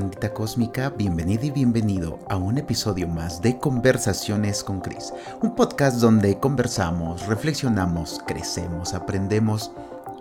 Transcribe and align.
Bandita 0.00 0.32
cósmica, 0.32 0.88
bienvenida 0.88 1.44
y 1.44 1.50
bienvenido 1.50 2.20
a 2.30 2.36
un 2.38 2.56
episodio 2.56 3.06
más 3.06 3.42
de 3.42 3.58
Conversaciones 3.58 4.64
con 4.64 4.80
Chris, 4.80 5.12
un 5.42 5.54
podcast 5.54 6.00
donde 6.00 6.40
conversamos, 6.40 7.26
reflexionamos, 7.26 8.18
crecemos, 8.26 8.94
aprendemos 8.94 9.72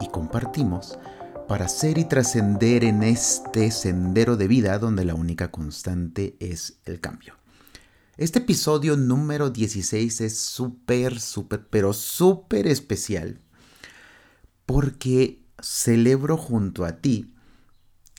y 0.01 0.09
compartimos 0.09 0.99
para 1.47 1.69
ser 1.69 1.97
y 1.97 2.03
trascender 2.03 2.83
en 2.83 3.03
este 3.03 3.71
sendero 3.71 4.35
de 4.35 4.49
vida 4.49 4.77
donde 4.79 5.05
la 5.05 5.15
única 5.15 5.49
constante 5.49 6.35
es 6.41 6.81
el 6.83 6.99
cambio. 6.99 7.35
Este 8.17 8.39
episodio 8.39 8.97
número 8.97 9.49
16 9.49 10.19
es 10.19 10.37
súper, 10.37 11.21
súper, 11.21 11.65
pero 11.69 11.93
súper 11.93 12.67
especial 12.67 13.39
porque 14.65 15.41
celebro 15.61 16.35
junto 16.35 16.83
a 16.83 16.97
ti 16.97 17.33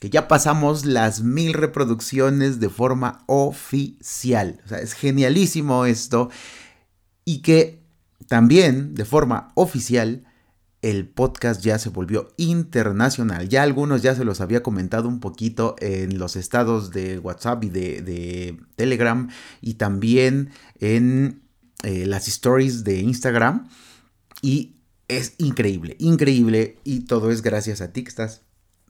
que 0.01 0.09
ya 0.09 0.27
pasamos 0.27 0.83
las 0.83 1.21
mil 1.21 1.53
reproducciones 1.53 2.59
de 2.59 2.69
forma 2.69 3.23
oficial. 3.27 4.59
O 4.65 4.69
sea, 4.69 4.79
es 4.79 4.93
genialísimo 4.93 5.85
esto. 5.85 6.31
Y 7.23 7.43
que 7.43 7.83
también 8.25 8.95
de 8.95 9.05
forma 9.05 9.51
oficial 9.53 10.25
el 10.81 11.07
podcast 11.07 11.61
ya 11.61 11.77
se 11.77 11.89
volvió 11.89 12.33
internacional. 12.37 13.47
Ya 13.47 13.61
algunos 13.61 14.01
ya 14.01 14.15
se 14.15 14.25
los 14.25 14.41
había 14.41 14.63
comentado 14.63 15.07
un 15.07 15.19
poquito 15.19 15.75
en 15.77 16.17
los 16.17 16.35
estados 16.35 16.89
de 16.89 17.19
WhatsApp 17.19 17.63
y 17.65 17.69
de, 17.69 18.57
Telegram 18.77 19.29
y 19.61 19.75
también 19.75 20.49
en 20.79 21.43
eh, 21.83 22.07
las 22.07 22.27
stories 22.27 22.83
de 22.83 23.01
Instagram. 23.01 23.69
Y 24.41 24.77
es 25.07 25.35
increíble, 25.37 25.95
increíble. 25.99 26.79
Y 26.83 27.01
todo 27.01 27.29
es 27.29 27.43
gracias 27.43 27.81
a 27.81 27.93
ti 27.93 28.01
que 28.01 28.09
estás 28.09 28.41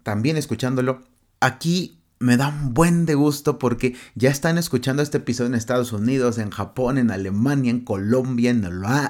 también 0.04 0.38
escuchándolo. 0.38 1.11
Aquí 1.42 2.02
me 2.20 2.38
da 2.38 2.50
un 2.50 2.76
buen 2.76 3.08
de 3.08 3.16
gusto 3.16 3.58
porque 3.58 3.96
ya 4.14 4.30
están 4.30 4.60
escuchando 4.60 5.02
este 5.02 5.18
episodio 5.18 5.48
en 5.48 5.56
Estados 5.56 5.92
Unidos, 5.92 6.38
en 6.38 6.52
Japón, 6.52 7.00
en 7.00 7.10
Alemania, 7.10 7.72
en 7.72 7.80
Colombia, 7.80 8.52
en 8.52 8.64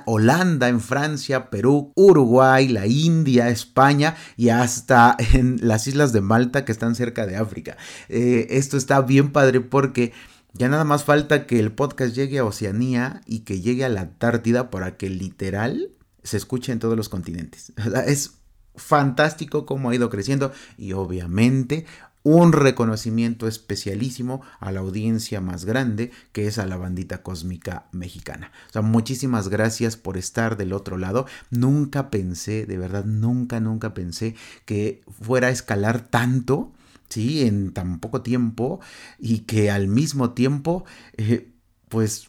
Holanda, 0.06 0.70
en 0.70 0.80
Francia, 0.80 1.50
Perú, 1.50 1.92
Uruguay, 1.96 2.70
la 2.70 2.88
India, 2.88 3.50
España 3.50 4.16
y 4.38 4.48
hasta 4.48 5.18
en 5.34 5.60
las 5.62 5.88
islas 5.88 6.14
de 6.14 6.22
Malta 6.22 6.64
que 6.64 6.72
están 6.72 6.96
cerca 6.96 7.28
de 7.28 7.36
África. 7.36 7.76
Eh, 8.08 8.48
esto 8.52 8.78
está 8.78 9.02
bien 9.02 9.34
padre 9.34 9.60
porque 9.60 10.14
ya 10.54 10.70
nada 10.70 10.86
más 10.86 11.04
falta 11.04 11.46
que 11.46 11.60
el 11.60 11.74
podcast 11.74 12.16
llegue 12.16 12.40
a 12.40 12.46
Oceanía 12.46 13.22
y 13.26 13.40
que 13.40 13.60
llegue 13.60 13.84
a 13.84 13.90
la 13.90 14.02
Antártida 14.02 14.70
para 14.70 14.96
que 14.96 15.10
literal 15.10 15.92
se 16.24 16.38
escuche 16.38 16.72
en 16.72 16.80
todos 16.80 16.96
los 16.96 17.10
continentes. 17.10 17.74
Es 18.08 18.36
fantástico 18.76 19.66
cómo 19.66 19.90
ha 19.90 19.96
ido 19.96 20.10
creciendo 20.10 20.54
y 20.78 20.94
obviamente 20.94 21.86
un 22.24 22.54
reconocimiento 22.54 23.48
especialísimo 23.48 24.42
a 24.60 24.72
la 24.72 24.82
audiencia 24.82 25.42
más 25.42 25.66
grande 25.66 26.12
que 26.32 26.48
es 26.48 26.58
a 26.60 26.66
la 26.66 26.78
bandita 26.78 27.24
cósmica 27.24 27.88
mexicana. 27.92 28.52
O 28.70 28.74
sea, 28.74 28.82
muchísimas 28.82 29.50
gracias 29.50 29.98
por 29.98 30.18
estar 30.18 30.58
del 30.58 30.74
otro 30.74 30.98
lado. 30.98 31.26
Nunca 31.50 32.10
pensé, 32.10 32.66
de 32.66 32.78
verdad, 32.78 33.06
nunca, 33.06 33.60
nunca 33.60 33.94
pensé 33.94 34.36
que 34.66 35.02
fuera 35.22 35.48
a 35.48 35.52
escalar 35.52 36.02
tanto. 36.02 36.72
Sí, 37.10 37.46
en 37.46 37.74
tan 37.74 38.00
poco 38.00 38.22
tiempo 38.22 38.80
y 39.20 39.40
que 39.40 39.70
al 39.70 39.90
mismo 39.90 40.32
tiempo, 40.32 40.86
eh, 41.18 41.52
pues 41.90 42.28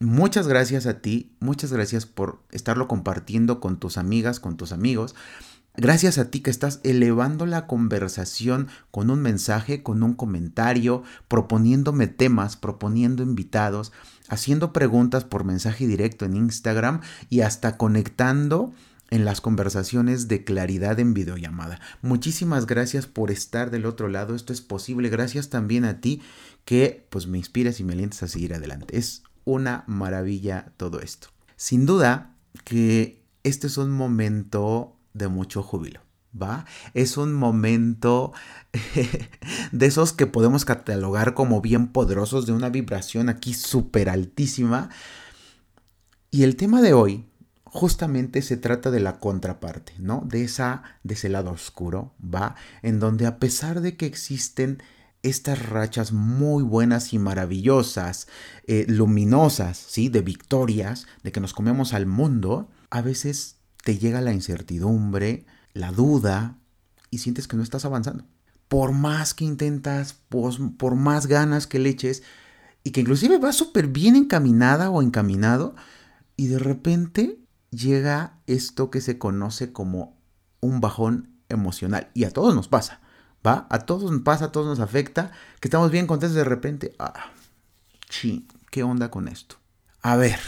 muchas 0.00 0.48
gracias 0.48 0.86
a 0.86 1.00
ti, 1.00 1.36
muchas 1.38 1.72
gracias 1.72 2.04
por 2.04 2.42
estarlo 2.50 2.88
compartiendo 2.88 3.60
con 3.60 3.78
tus 3.78 3.96
amigas, 3.96 4.40
con 4.40 4.56
tus 4.56 4.72
amigos. 4.72 5.14
Gracias 5.76 6.18
a 6.18 6.30
ti 6.30 6.40
que 6.40 6.50
estás 6.50 6.78
elevando 6.84 7.46
la 7.46 7.66
conversación 7.66 8.68
con 8.92 9.10
un 9.10 9.20
mensaje, 9.20 9.82
con 9.82 10.04
un 10.04 10.14
comentario, 10.14 11.02
proponiéndome 11.26 12.06
temas, 12.06 12.56
proponiendo 12.56 13.24
invitados, 13.24 13.90
haciendo 14.28 14.72
preguntas 14.72 15.24
por 15.24 15.42
mensaje 15.42 15.88
directo 15.88 16.26
en 16.26 16.36
Instagram 16.36 17.00
y 17.28 17.40
hasta 17.40 17.76
conectando 17.76 18.72
en 19.10 19.24
las 19.24 19.40
conversaciones 19.40 20.28
de 20.28 20.44
claridad 20.44 21.00
en 21.00 21.12
videollamada. 21.12 21.80
Muchísimas 22.02 22.66
gracias 22.66 23.06
por 23.06 23.32
estar 23.32 23.72
del 23.72 23.86
otro 23.86 24.08
lado. 24.08 24.36
Esto 24.36 24.52
es 24.52 24.60
posible. 24.60 25.08
Gracias 25.08 25.50
también 25.50 25.84
a 25.84 26.00
ti 26.00 26.22
que 26.64 27.04
pues 27.10 27.26
me 27.26 27.38
inspiras 27.38 27.80
y 27.80 27.84
me 27.84 27.94
alientas 27.94 28.22
a 28.22 28.28
seguir 28.28 28.54
adelante. 28.54 28.96
Es 28.96 29.24
una 29.44 29.82
maravilla 29.88 30.72
todo 30.76 31.00
esto. 31.00 31.28
Sin 31.56 31.84
duda 31.84 32.36
que 32.62 33.24
este 33.42 33.66
es 33.66 33.76
un 33.76 33.90
momento 33.90 34.93
de 35.14 35.28
mucho 35.28 35.62
júbilo. 35.62 36.00
¿Va? 36.40 36.66
Es 36.94 37.16
un 37.16 37.32
momento 37.32 38.32
de 39.72 39.86
esos 39.86 40.12
que 40.12 40.26
podemos 40.26 40.64
catalogar 40.64 41.32
como 41.34 41.60
bien 41.60 41.86
poderosos, 41.86 42.44
de 42.44 42.52
una 42.52 42.70
vibración 42.70 43.28
aquí 43.28 43.54
súper 43.54 44.10
altísima. 44.10 44.90
Y 46.32 46.42
el 46.42 46.56
tema 46.56 46.82
de 46.82 46.92
hoy 46.92 47.24
justamente 47.74 48.42
se 48.42 48.56
trata 48.56 48.92
de 48.92 49.00
la 49.00 49.18
contraparte, 49.18 49.94
¿no? 49.98 50.22
De, 50.26 50.44
esa, 50.44 50.82
de 51.02 51.14
ese 51.14 51.28
lado 51.28 51.50
oscuro, 51.50 52.14
¿va? 52.22 52.54
En 52.82 53.00
donde 53.00 53.26
a 53.26 53.38
pesar 53.38 53.80
de 53.80 53.96
que 53.96 54.06
existen 54.06 54.80
estas 55.24 55.70
rachas 55.70 56.12
muy 56.12 56.62
buenas 56.62 57.12
y 57.12 57.18
maravillosas, 57.18 58.28
eh, 58.66 58.84
luminosas, 58.88 59.76
¿sí? 59.76 60.08
De 60.08 60.20
victorias, 60.20 61.08
de 61.24 61.32
que 61.32 61.40
nos 61.40 61.52
comemos 61.52 61.94
al 61.94 62.06
mundo, 62.06 62.68
a 62.90 63.00
veces 63.00 63.53
te 63.84 63.98
llega 63.98 64.20
la 64.22 64.32
incertidumbre, 64.32 65.46
la 65.74 65.92
duda 65.92 66.58
y 67.10 67.18
sientes 67.18 67.46
que 67.46 67.56
no 67.56 67.62
estás 67.62 67.84
avanzando. 67.84 68.24
Por 68.68 68.92
más 68.92 69.34
que 69.34 69.44
intentas, 69.44 70.14
por, 70.14 70.94
más 70.96 71.26
ganas 71.26 71.66
que 71.66 71.78
le 71.78 71.90
eches 71.90 72.22
y 72.82 72.90
que 72.90 73.02
inclusive 73.02 73.38
vas 73.38 73.56
súper 73.56 73.86
bien 73.86 74.16
encaminada 74.16 74.90
o 74.90 75.02
encaminado 75.02 75.76
y 76.36 76.48
de 76.48 76.58
repente 76.58 77.38
llega 77.70 78.38
esto 78.46 78.90
que 78.90 79.00
se 79.00 79.18
conoce 79.18 79.72
como 79.72 80.16
un 80.60 80.80
bajón 80.80 81.30
emocional 81.48 82.10
y 82.14 82.24
a 82.24 82.30
todos 82.30 82.54
nos 82.54 82.68
pasa, 82.68 83.00
¿va? 83.46 83.66
A 83.70 83.80
todos 83.80 84.10
nos 84.10 84.22
pasa, 84.22 84.46
a 84.46 84.52
todos 84.52 84.66
nos 84.66 84.80
afecta, 84.80 85.30
que 85.60 85.68
estamos 85.68 85.90
bien 85.90 86.06
contentos 86.06 86.34
de 86.34 86.44
repente, 86.44 86.94
ah, 86.98 87.32
sí, 88.08 88.48
¿qué 88.70 88.82
onda 88.82 89.10
con 89.10 89.28
esto? 89.28 89.56
A 90.00 90.16
ver, 90.16 90.40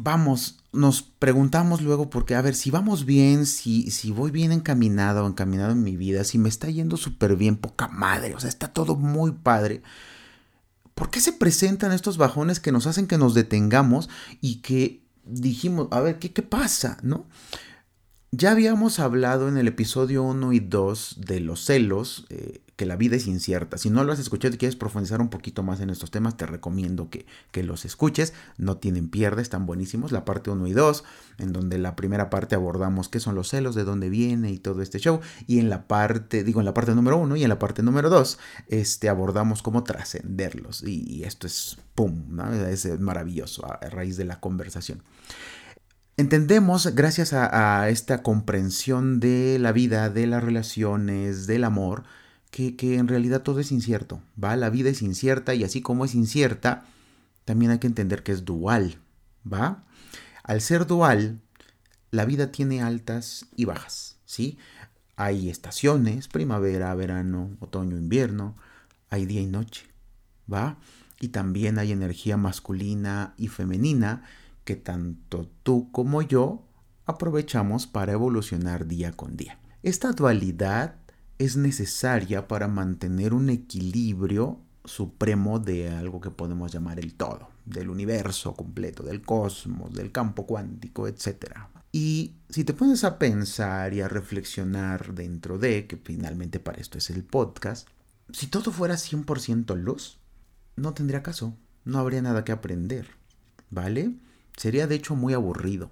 vamos, 0.00 0.58
nos 0.72 1.02
preguntamos 1.02 1.82
luego 1.82 2.08
porque, 2.08 2.36
a 2.36 2.42
ver, 2.42 2.54
si 2.54 2.70
vamos 2.70 3.04
bien, 3.04 3.46
si, 3.46 3.90
si 3.90 4.12
voy 4.12 4.30
bien 4.30 4.52
encaminado 4.52 5.26
encaminado 5.26 5.72
en 5.72 5.82
mi 5.82 5.96
vida, 5.96 6.24
si 6.24 6.38
me 6.38 6.48
está 6.48 6.70
yendo 6.70 6.96
súper 6.96 7.36
bien, 7.36 7.56
poca 7.56 7.88
madre, 7.88 8.34
o 8.34 8.40
sea, 8.40 8.48
está 8.48 8.68
todo 8.68 8.94
muy 8.94 9.32
padre. 9.32 9.82
¿Por 10.94 11.10
qué 11.10 11.20
se 11.20 11.32
presentan 11.32 11.92
estos 11.92 12.16
bajones 12.16 12.60
que 12.60 12.72
nos 12.72 12.86
hacen 12.86 13.06
que 13.06 13.18
nos 13.18 13.34
detengamos 13.34 14.08
y 14.40 14.56
que 14.56 15.02
dijimos, 15.24 15.88
a 15.90 16.00
ver, 16.00 16.18
¿qué, 16.18 16.32
qué 16.32 16.42
pasa? 16.42 16.98
¿No? 17.02 17.26
Ya 18.30 18.52
habíamos 18.52 19.00
hablado 19.00 19.48
en 19.48 19.56
el 19.56 19.68
episodio 19.68 20.22
1 20.22 20.52
y 20.52 20.60
2 20.60 21.16
de 21.26 21.40
los 21.40 21.64
celos, 21.64 22.26
eh, 22.28 22.60
que 22.78 22.86
la 22.86 22.94
vida 22.94 23.16
es 23.16 23.26
incierta. 23.26 23.76
Si 23.76 23.90
no 23.90 24.04
lo 24.04 24.12
has 24.12 24.20
escuchado 24.20 24.54
y 24.54 24.56
quieres 24.56 24.76
profundizar 24.76 25.20
un 25.20 25.30
poquito 25.30 25.64
más 25.64 25.80
en 25.80 25.90
estos 25.90 26.12
temas, 26.12 26.36
te 26.36 26.46
recomiendo 26.46 27.10
que, 27.10 27.26
que 27.50 27.64
los 27.64 27.84
escuches. 27.84 28.34
No 28.56 28.76
tienen 28.76 29.08
pierde, 29.08 29.42
están 29.42 29.66
buenísimos. 29.66 30.12
La 30.12 30.24
parte 30.24 30.50
1 30.50 30.64
y 30.68 30.72
2, 30.74 31.02
en 31.38 31.52
donde 31.52 31.76
la 31.78 31.96
primera 31.96 32.30
parte 32.30 32.54
abordamos 32.54 33.08
qué 33.08 33.18
son 33.18 33.34
los 33.34 33.48
celos, 33.48 33.74
de 33.74 33.82
dónde 33.82 34.08
viene 34.08 34.52
y 34.52 34.58
todo 34.58 34.80
este 34.80 35.00
show. 35.00 35.18
Y 35.48 35.58
en 35.58 35.70
la 35.70 35.88
parte, 35.88 36.44
digo, 36.44 36.60
en 36.60 36.66
la 36.66 36.72
parte 36.72 36.94
número 36.94 37.16
1 37.18 37.34
y 37.34 37.42
en 37.42 37.48
la 37.48 37.58
parte 37.58 37.82
número 37.82 38.10
2, 38.10 38.38
este, 38.68 39.08
abordamos 39.08 39.60
cómo 39.60 39.82
trascenderlos. 39.82 40.84
Y, 40.84 41.24
esto 41.24 41.48
es, 41.48 41.78
¡pum!, 41.96 42.38
es 42.70 42.86
maravilloso 43.00 43.66
a 43.66 43.90
raíz 43.90 44.16
de 44.16 44.24
la 44.24 44.38
conversación. 44.38 45.02
Entendemos, 46.18 46.94
gracias 46.96 47.32
a, 47.32 47.88
esta 47.90 48.24
comprensión 48.24 49.20
de 49.20 49.56
la 49.60 49.70
vida, 49.70 50.10
de 50.10 50.26
las 50.26 50.42
relaciones, 50.42 51.46
del 51.46 51.62
amor, 51.62 52.02
que, 52.50 52.96
en 52.96 53.08
realidad 53.08 53.42
todo 53.42 53.60
es 53.60 53.72
incierto, 53.72 54.22
¿va? 54.42 54.56
La 54.56 54.70
vida 54.70 54.90
es 54.90 55.02
incierta 55.02 55.54
y 55.54 55.64
así 55.64 55.80
como 55.80 56.04
es 56.04 56.14
incierta, 56.14 56.84
también 57.44 57.70
hay 57.70 57.78
que 57.78 57.86
entender 57.86 58.22
que 58.22 58.32
es 58.32 58.44
dual, 58.44 58.98
¿va? 59.50 59.84
Al 60.42 60.60
ser 60.60 60.86
dual, 60.86 61.40
la 62.10 62.24
vida 62.24 62.50
tiene 62.50 62.82
altas 62.82 63.46
y 63.54 63.64
bajas, 63.64 64.16
¿sí? 64.24 64.58
Hay 65.16 65.50
estaciones, 65.50 66.28
primavera, 66.28 66.94
verano, 66.94 67.56
otoño, 67.60 67.96
invierno, 67.96 68.56
hay 69.10 69.26
día 69.26 69.40
y 69.40 69.46
noche, 69.46 69.86
¿va? 70.52 70.78
Y 71.20 71.28
también 71.28 71.78
hay 71.78 71.92
energía 71.92 72.36
masculina 72.36 73.34
y 73.36 73.48
femenina 73.48 74.22
que 74.64 74.76
tanto 74.76 75.50
tú 75.62 75.90
como 75.92 76.22
yo 76.22 76.64
aprovechamos 77.06 77.86
para 77.86 78.12
evolucionar 78.12 78.86
día 78.86 79.12
con 79.12 79.36
día. 79.36 79.58
Esta 79.82 80.12
dualidad 80.12 80.96
es 81.38 81.56
necesaria 81.56 82.48
para 82.48 82.68
mantener 82.68 83.32
un 83.32 83.50
equilibrio 83.50 84.60
supremo 84.84 85.58
de 85.58 85.90
algo 85.90 86.20
que 86.20 86.30
podemos 86.30 86.72
llamar 86.72 86.98
el 86.98 87.14
todo, 87.14 87.48
del 87.64 87.90
universo 87.90 88.54
completo, 88.54 89.02
del 89.02 89.22
cosmos, 89.22 89.92
del 89.94 90.10
campo 90.10 90.46
cuántico, 90.46 91.06
etc. 91.06 91.52
Y 91.92 92.34
si 92.48 92.64
te 92.64 92.74
pones 92.74 93.04
a 93.04 93.18
pensar 93.18 93.94
y 93.94 94.00
a 94.00 94.08
reflexionar 94.08 95.14
dentro 95.14 95.58
de, 95.58 95.86
que 95.86 95.96
finalmente 95.96 96.58
para 96.58 96.80
esto 96.80 96.98
es 96.98 97.10
el 97.10 97.22
podcast, 97.22 97.88
si 98.32 98.46
todo 98.46 98.72
fuera 98.72 98.94
100% 98.94 99.76
luz, 99.76 100.18
no 100.76 100.94
tendría 100.94 101.22
caso, 101.22 101.56
no 101.84 101.98
habría 101.98 102.22
nada 102.22 102.44
que 102.44 102.52
aprender, 102.52 103.08
¿vale? 103.70 104.14
Sería 104.56 104.86
de 104.86 104.96
hecho 104.96 105.14
muy 105.14 105.34
aburrido. 105.34 105.90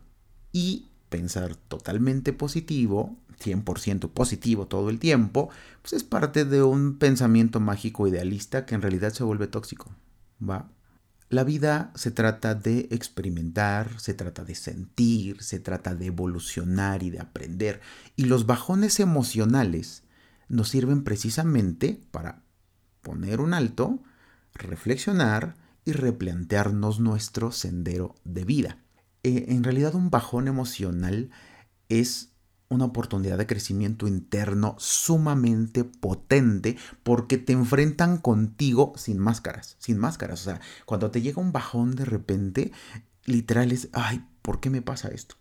Y 0.52 0.88
pensar 1.08 1.54
totalmente 1.56 2.32
positivo, 2.32 3.16
100% 3.42 4.10
positivo 4.10 4.66
todo 4.66 4.90
el 4.90 4.98
tiempo, 4.98 5.50
pues 5.82 5.92
es 5.92 6.04
parte 6.04 6.44
de 6.44 6.62
un 6.62 6.98
pensamiento 6.98 7.60
mágico 7.60 8.06
idealista 8.06 8.66
que 8.66 8.74
en 8.74 8.82
realidad 8.82 9.12
se 9.12 9.24
vuelve 9.24 9.46
tóxico, 9.46 9.94
¿va? 10.40 10.70
La 11.28 11.42
vida 11.42 11.90
se 11.96 12.12
trata 12.12 12.54
de 12.54 12.86
experimentar, 12.92 13.98
se 13.98 14.14
trata 14.14 14.44
de 14.44 14.54
sentir, 14.54 15.42
se 15.42 15.58
trata 15.58 15.96
de 15.96 16.06
evolucionar 16.06 17.02
y 17.02 17.10
de 17.10 17.18
aprender. 17.18 17.80
Y 18.14 18.26
los 18.26 18.46
bajones 18.46 19.00
emocionales 19.00 20.04
nos 20.48 20.68
sirven 20.68 21.02
precisamente 21.02 22.00
para 22.12 22.44
poner 23.02 23.40
un 23.40 23.54
alto, 23.54 24.02
reflexionar 24.54 25.56
y 25.84 25.92
replantearnos 25.92 27.00
nuestro 27.00 27.50
sendero 27.50 28.14
de 28.24 28.44
vida. 28.44 28.78
Eh, 29.24 29.46
en 29.48 29.64
realidad 29.64 29.96
un 29.96 30.10
bajón 30.10 30.46
emocional 30.46 31.30
es 31.88 32.30
una 32.68 32.84
oportunidad 32.84 33.38
de 33.38 33.46
crecimiento 33.46 34.08
interno 34.08 34.74
sumamente 34.78 35.84
potente 35.84 36.76
porque 37.02 37.38
te 37.38 37.52
enfrentan 37.52 38.18
contigo 38.18 38.92
sin 38.96 39.18
máscaras, 39.18 39.76
sin 39.78 39.98
máscaras. 39.98 40.40
O 40.40 40.44
sea, 40.44 40.60
cuando 40.84 41.10
te 41.10 41.22
llega 41.22 41.40
un 41.40 41.52
bajón 41.52 41.94
de 41.94 42.04
repente, 42.04 42.72
literal 43.24 43.72
es, 43.72 43.88
ay, 43.92 44.24
¿por 44.42 44.60
qué 44.60 44.70
me 44.70 44.82
pasa 44.82 45.08
esto? 45.08 45.36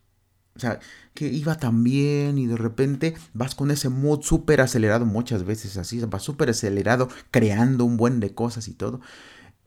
O 0.56 0.60
sea, 0.60 0.80
que 1.14 1.28
iba 1.28 1.58
tan 1.58 1.84
bien 1.84 2.38
y 2.38 2.48
de 2.48 2.56
repente 2.56 3.16
vas 3.34 3.56
con 3.56 3.72
ese 3.72 3.90
mood 3.90 4.22
súper 4.22 4.62
acelerado, 4.62 5.06
muchas 5.06 5.44
veces 5.44 5.76
así, 5.76 6.00
vas 6.00 6.24
súper 6.24 6.50
acelerado, 6.50 7.10
creando 7.30 7.84
un 7.84 7.98
buen 7.98 8.22
de 8.22 8.34
cosas 8.34 8.70
y 8.70 8.74
todo. 8.74 9.02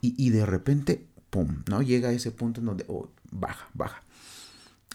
Y, 0.01 0.31
de 0.31 0.47
repente, 0.47 1.09
¡pum!, 1.29 1.65
¿no? 1.69 1.83
Llega 1.83 2.11
a 2.11 2.13
ese 2.13 2.31
punto 2.31 2.61
en 2.61 2.67
donde, 2.67 2.85
oh, 2.87 3.11
baja, 3.33 3.69
baja. 3.75 4.05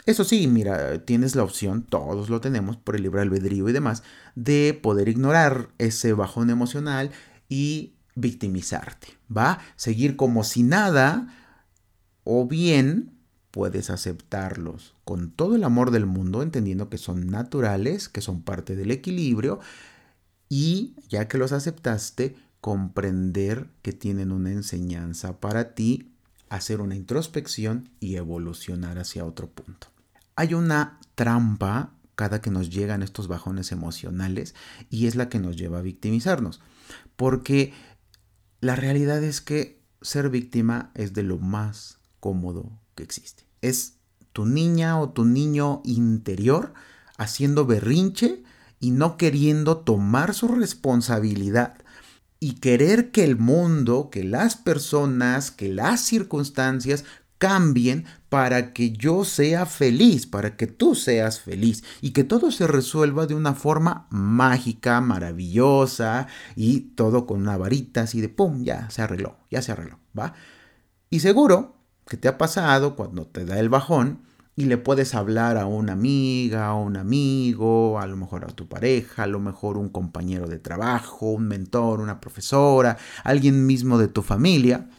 Eso 0.05 0.25
sí, 0.25 0.47
mira, 0.47 1.05
tienes 1.05 1.35
la 1.35 1.44
opción, 1.44 1.83
todos 1.83 2.29
lo 2.29 2.41
tenemos 2.41 2.75
por 2.75 2.95
el 2.95 3.03
libre 3.03 3.21
albedrío 3.21 3.69
y 3.69 3.73
demás, 3.73 4.03
de 4.35 4.77
poder 4.81 5.07
ignorar 5.07 5.69
ese 5.77 6.11
bajón 6.11 6.50
emocional 6.50 7.11
y 7.47 7.94
victimizarte, 8.15 9.07
¿va? 9.35 9.59
Seguir 9.77 10.17
como 10.17 10.44
si 10.44 10.63
nada 10.63 11.33
o 12.25 12.45
bien 12.47 13.13
puedes 13.51 13.89
aceptarlos 13.89 14.94
con 15.05 15.31
todo 15.31 15.55
el 15.55 15.63
amor 15.63 15.91
del 15.91 16.06
mundo, 16.06 16.41
entendiendo 16.41 16.89
que 16.89 16.97
son 16.97 17.27
naturales, 17.27 18.09
que 18.09 18.21
son 18.21 18.41
parte 18.41 18.75
del 18.75 18.91
equilibrio 18.91 19.59
y 20.49 20.95
ya 21.07 21.27
que 21.27 21.38
los 21.38 21.51
aceptaste, 21.51 22.35
comprender 22.59 23.69
que 23.81 23.94
tienen 23.94 24.31
una 24.31 24.51
enseñanza 24.51 25.39
para 25.39 25.75
ti, 25.75 26.11
hacer 26.49 26.81
una 26.81 26.95
introspección 26.95 27.89
y 27.99 28.15
evolucionar 28.15 28.99
hacia 28.99 29.25
otro 29.25 29.49
punto. 29.49 29.93
Hay 30.35 30.53
una 30.53 31.00
trampa 31.15 31.94
cada 32.15 32.41
que 32.41 32.51
nos 32.51 32.69
llegan 32.69 33.01
estos 33.01 33.27
bajones 33.27 33.71
emocionales 33.71 34.56
y 34.89 35.07
es 35.07 35.15
la 35.15 35.30
que 35.30 35.39
nos 35.39 35.57
lleva 35.57 35.80
a 35.80 35.83
victimizarnos. 35.83 36.62
Porque 37.15 37.74
la 38.62 38.75
realidad 38.75 39.24
es 39.24 39.41
que 39.41 39.81
ser 40.01 40.30
víctima 40.30 40.91
es 40.95 41.13
de 41.13 41.24
lo 41.24 41.39
más 41.39 42.00
cómodo 42.19 42.80
que 42.95 43.03
existe. 43.03 43.47
Es 43.62 43.95
tu 44.31 44.45
niña 44.45 45.00
o 45.00 45.09
tu 45.09 45.25
niño 45.25 45.81
interior 45.83 46.74
haciendo 47.18 47.65
berrinche 47.65 48.44
y 48.80 48.91
no 48.91 49.18
queriendo 49.18 49.77
tomar 49.77 50.33
su 50.33 50.47
responsabilidad 50.47 51.77
y 52.39 52.56
querer 52.56 53.12
que 53.12 53.24
el 53.24 53.38
mundo, 53.38 54.09
que 54.12 54.24
las 54.24 54.57
personas, 54.57 55.51
que 55.51 55.69
las 55.69 56.01
circunstancias 56.01 57.06
cambien 57.38 58.06
para 58.33 58.74
que 58.74 58.94
yo 58.94 59.25
sea 59.25 59.68
feliz, 59.68 60.25
para 60.25 60.57
que 60.57 60.65
tú 60.65 60.95
seas 60.95 61.39
feliz 61.39 61.83
y 62.01 62.13
que 62.13 62.24
todo 62.24 62.50
se 62.50 62.65
resuelva 62.65 63.27
de 63.27 63.35
una 63.35 63.53
forma 63.53 64.07
mágica, 64.09 65.01
maravillosa 65.01 66.25
y 66.56 66.80
todo 66.95 67.27
con 67.27 67.41
una 67.41 67.57
varita 67.57 68.01
así 68.01 68.21
de 68.21 68.30
pum, 68.30 68.63
ya 68.63 68.89
se 68.89 69.03
arregló, 69.03 69.38
ya 69.51 69.62
se 69.62 69.74
arregló, 69.74 70.00
¿va? 70.18 70.33
Y 71.12 71.19
seguro 71.19 71.75
que 72.07 72.18
te 72.18 72.27
ha 72.27 72.39
pasado 72.39 72.95
cuando 72.95 73.27
te 73.27 73.45
da 73.45 73.59
el 73.59 73.69
bajón 73.69 74.24
y 74.56 74.65
le 74.65 74.80
puedes 74.80 75.13
hablar 75.13 75.59
a 75.59 75.68
una 75.68 75.94
amiga, 75.94 76.69
a 76.69 76.74
un 76.74 76.97
amigo, 76.97 78.00
a 78.00 78.07
lo 78.07 78.18
mejor 78.18 78.45
a 78.45 78.47
tu 78.47 78.68
pareja, 78.68 79.25
a 79.25 79.27
lo 79.27 79.39
mejor 79.39 79.77
un 79.77 79.89
compañero 79.89 80.47
de 80.47 80.57
trabajo, 80.57 81.27
un 81.27 81.47
mentor, 81.47 82.00
una 82.00 82.19
profesora, 82.19 82.97
alguien 83.24 83.68
mismo 83.68 84.00
de 84.00 84.07
tu 84.07 84.24
familia 84.24 84.89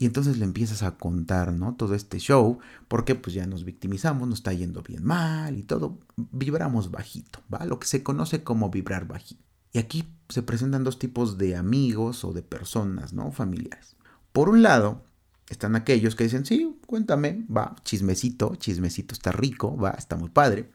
y 0.00 0.06
entonces 0.06 0.38
le 0.38 0.44
empiezas 0.44 0.84
a 0.84 0.96
contar, 0.96 1.52
¿no? 1.52 1.74
Todo 1.74 1.96
este 1.96 2.20
show, 2.20 2.60
porque 2.86 3.16
pues 3.16 3.34
ya 3.34 3.48
nos 3.48 3.64
victimizamos, 3.64 4.28
nos 4.28 4.38
está 4.38 4.52
yendo 4.52 4.80
bien 4.80 5.04
mal 5.04 5.58
y 5.58 5.64
todo, 5.64 5.98
vibramos 6.16 6.92
bajito, 6.92 7.40
¿va? 7.52 7.64
Lo 7.64 7.80
que 7.80 7.88
se 7.88 8.04
conoce 8.04 8.44
como 8.44 8.70
vibrar 8.70 9.08
bajito. 9.08 9.42
Y 9.72 9.80
aquí 9.80 10.04
se 10.28 10.42
presentan 10.42 10.84
dos 10.84 11.00
tipos 11.00 11.36
de 11.36 11.56
amigos 11.56 12.24
o 12.24 12.32
de 12.32 12.42
personas, 12.42 13.12
¿no? 13.12 13.32
Familiares. 13.32 13.96
Por 14.32 14.48
un 14.48 14.62
lado, 14.62 15.02
están 15.48 15.74
aquellos 15.74 16.14
que 16.14 16.24
dicen, 16.24 16.46
sí, 16.46 16.78
cuéntame, 16.86 17.44
va, 17.54 17.74
chismecito, 17.82 18.54
chismecito 18.54 19.14
está 19.14 19.32
rico, 19.32 19.76
va, 19.76 19.90
está 19.90 20.14
muy 20.14 20.30
padre. 20.30 20.70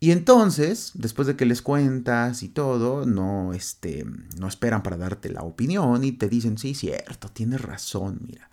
Y 0.00 0.12
entonces, 0.12 0.92
después 0.94 1.26
de 1.26 1.34
que 1.34 1.44
les 1.44 1.60
cuentas 1.60 2.44
y 2.44 2.48
todo, 2.48 3.04
no, 3.04 3.52
este, 3.52 4.06
no 4.38 4.46
esperan 4.46 4.82
para 4.84 4.96
darte 4.96 5.28
la 5.28 5.42
opinión 5.42 6.04
y 6.04 6.12
te 6.12 6.28
dicen, 6.28 6.56
sí, 6.56 6.74
cierto, 6.74 7.28
tienes 7.28 7.60
razón, 7.60 8.20
mira, 8.24 8.48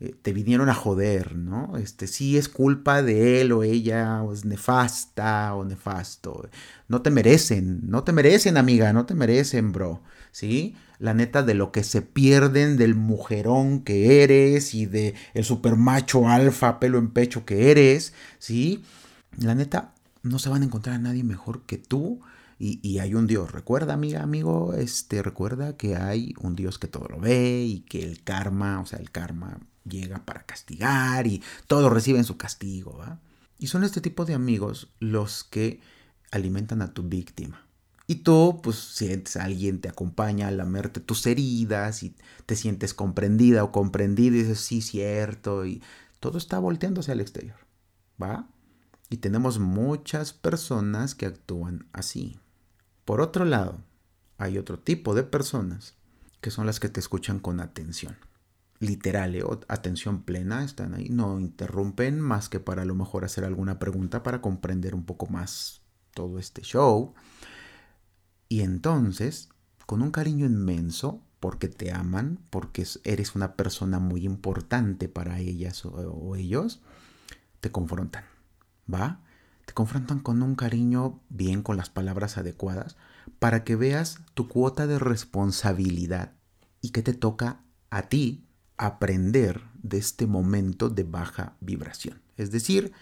eh, 0.00 0.14
te 0.20 0.34
vinieron 0.34 0.68
a 0.68 0.74
joder, 0.74 1.36
¿no? 1.36 1.78
Este, 1.78 2.06
sí 2.06 2.36
es 2.36 2.50
culpa 2.50 3.02
de 3.02 3.40
él 3.40 3.52
o 3.52 3.62
ella, 3.62 4.22
o 4.22 4.34
es 4.34 4.44
nefasta 4.44 5.54
o 5.54 5.64
nefasto. 5.64 6.50
No 6.88 7.00
te 7.00 7.10
merecen, 7.10 7.80
no 7.90 8.04
te 8.04 8.12
merecen, 8.12 8.58
amiga, 8.58 8.92
no 8.92 9.06
te 9.06 9.14
merecen, 9.14 9.72
bro, 9.72 10.02
¿sí? 10.32 10.76
La 10.98 11.14
neta 11.14 11.42
de 11.42 11.54
lo 11.54 11.72
que 11.72 11.82
se 11.82 12.02
pierden 12.02 12.76
del 12.76 12.94
mujerón 12.94 13.80
que 13.84 14.22
eres 14.22 14.74
y 14.74 14.84
de 14.84 15.14
el 15.32 15.44
super 15.44 15.76
macho 15.76 16.28
alfa, 16.28 16.78
pelo 16.78 16.98
en 16.98 17.10
pecho 17.10 17.46
que 17.46 17.70
eres, 17.70 18.12
¿sí? 18.38 18.82
La 19.38 19.54
neta, 19.54 19.94
no 20.22 20.38
se 20.38 20.48
van 20.48 20.62
a 20.62 20.64
encontrar 20.66 20.96
a 20.96 20.98
nadie 20.98 21.24
mejor 21.24 21.62
que 21.62 21.78
tú. 21.78 22.20
Y, 22.62 22.98
hay 22.98 23.14
un 23.14 23.26
Dios. 23.26 23.52
Recuerda, 23.52 23.94
amiga, 23.94 24.22
amigo, 24.22 24.74
este, 24.74 25.22
recuerda 25.22 25.78
que 25.78 25.96
hay 25.96 26.34
un 26.38 26.56
Dios 26.56 26.78
que 26.78 26.88
todo 26.88 27.08
lo 27.08 27.18
ve 27.18 27.64
y 27.64 27.80
que 27.80 28.02
el 28.02 28.22
karma, 28.22 28.80
o 28.80 28.86
sea, 28.86 28.98
el 28.98 29.10
karma 29.10 29.58
llega 29.88 30.26
para 30.26 30.42
castigar 30.44 31.26
y 31.26 31.42
todos 31.66 31.90
reciben 31.90 32.24
su 32.24 32.36
castigo, 32.36 32.98
¿va? 32.98 33.18
Y 33.58 33.68
son 33.68 33.82
este 33.82 34.02
tipo 34.02 34.26
de 34.26 34.34
amigos 34.34 34.88
los 34.98 35.42
que 35.42 35.80
alimentan 36.30 36.82
a 36.82 36.92
tu 36.92 37.02
víctima. 37.02 37.64
Y 38.06 38.16
tú, 38.16 38.60
pues, 38.62 39.02
a 39.36 39.44
alguien 39.44 39.80
te 39.80 39.88
acompaña 39.88 40.48
a 40.48 40.50
lamerte 40.50 41.00
tus 41.00 41.26
heridas 41.26 42.02
y 42.02 42.14
te 42.44 42.56
sientes 42.56 42.92
comprendida 42.92 43.64
o 43.64 43.72
comprendida 43.72 44.36
y 44.36 44.40
dices, 44.40 44.60
sí, 44.60 44.82
cierto, 44.82 45.64
y 45.64 45.80
todo 46.18 46.36
está 46.36 46.58
volteándose 46.58 47.12
al 47.12 47.20
exterior, 47.20 47.56
¿va? 48.20 48.48
Y 49.12 49.16
tenemos 49.16 49.58
muchas 49.58 50.32
personas 50.32 51.16
que 51.16 51.26
actúan 51.26 51.88
así. 51.92 52.38
Por 53.04 53.20
otro 53.20 53.44
lado, 53.44 53.80
hay 54.38 54.56
otro 54.56 54.78
tipo 54.78 55.16
de 55.16 55.24
personas 55.24 55.96
que 56.40 56.52
son 56.52 56.64
las 56.64 56.78
que 56.78 56.88
te 56.88 57.00
escuchan 57.00 57.40
con 57.40 57.58
atención. 57.58 58.16
Literal, 58.78 59.34
¿eh? 59.34 59.42
atención 59.66 60.22
plena, 60.22 60.64
están 60.64 60.94
ahí, 60.94 61.08
no 61.10 61.40
interrumpen 61.40 62.20
más 62.20 62.48
que 62.48 62.60
para 62.60 62.82
a 62.82 62.84
lo 62.84 62.94
mejor 62.94 63.24
hacer 63.24 63.44
alguna 63.44 63.80
pregunta 63.80 64.22
para 64.22 64.40
comprender 64.40 64.94
un 64.94 65.04
poco 65.04 65.26
más 65.26 65.82
todo 66.14 66.38
este 66.38 66.62
show. 66.62 67.12
Y 68.48 68.60
entonces, 68.60 69.48
con 69.86 70.02
un 70.02 70.12
cariño 70.12 70.46
inmenso, 70.46 71.20
porque 71.40 71.66
te 71.68 71.92
aman, 71.92 72.38
porque 72.48 72.86
eres 73.02 73.34
una 73.34 73.56
persona 73.56 73.98
muy 73.98 74.24
importante 74.24 75.08
para 75.08 75.40
ellas 75.40 75.84
o 75.84 76.36
ellos, 76.36 76.80
te 77.60 77.72
confrontan 77.72 78.29
¿va? 78.92 79.20
Te 79.66 79.72
confrontan 79.72 80.20
con 80.20 80.42
un 80.42 80.54
cariño 80.54 81.20
bien 81.28 81.62
con 81.62 81.76
las 81.76 81.90
palabras 81.90 82.38
adecuadas 82.38 82.96
para 83.38 83.64
que 83.64 83.76
veas 83.76 84.20
tu 84.34 84.48
cuota 84.48 84.86
de 84.86 84.98
responsabilidad 84.98 86.32
y 86.80 86.90
que 86.90 87.02
te 87.02 87.14
toca 87.14 87.60
a 87.90 88.02
ti 88.02 88.46
aprender 88.76 89.62
de 89.82 89.98
este 89.98 90.26
momento 90.26 90.88
de 90.88 91.04
baja 91.04 91.56
vibración. 91.60 92.20
Es 92.36 92.50
decir, 92.50 92.92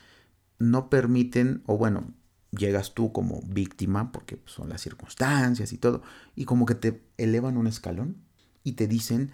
no 0.59 0.91
permiten, 0.91 1.63
o 1.67 1.79
bueno, 1.79 2.13
llegas 2.51 2.95
tú 2.95 3.13
como 3.13 3.43
víctima, 3.43 4.11
porque 4.13 4.41
son 4.47 4.69
las 4.69 4.81
circunstancias 4.81 5.73
y 5.73 5.79
todo, 5.79 6.03
y 6.35 6.45
como 6.45 6.67
que 6.67 6.75
te 6.75 7.03
elevan 7.17 7.57
un 7.57 7.67
escalón 7.67 8.17
y 8.65 8.73
te 8.73 8.87
dicen, 8.87 9.31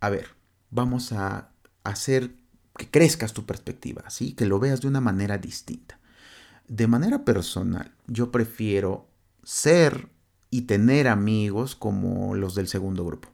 a 0.00 0.10
ver, 0.10 0.28
vamos 0.70 1.12
a 1.12 1.50
hacer 1.84 2.34
que 2.76 2.90
crezcas 2.90 3.32
tu 3.32 3.46
perspectiva, 3.46 4.08
¿sí? 4.10 4.32
que 4.32 4.46
lo 4.46 4.58
veas 4.58 4.80
de 4.80 4.88
una 4.88 5.00
manera 5.00 5.38
distinta. 5.38 5.98
De 6.66 6.86
manera 6.86 7.24
personal, 7.24 7.92
yo 8.06 8.30
prefiero 8.30 9.06
ser 9.42 10.08
y 10.50 10.62
tener 10.62 11.08
amigos 11.08 11.74
como 11.74 12.34
los 12.34 12.54
del 12.54 12.68
segundo 12.68 13.04
grupo. 13.04 13.28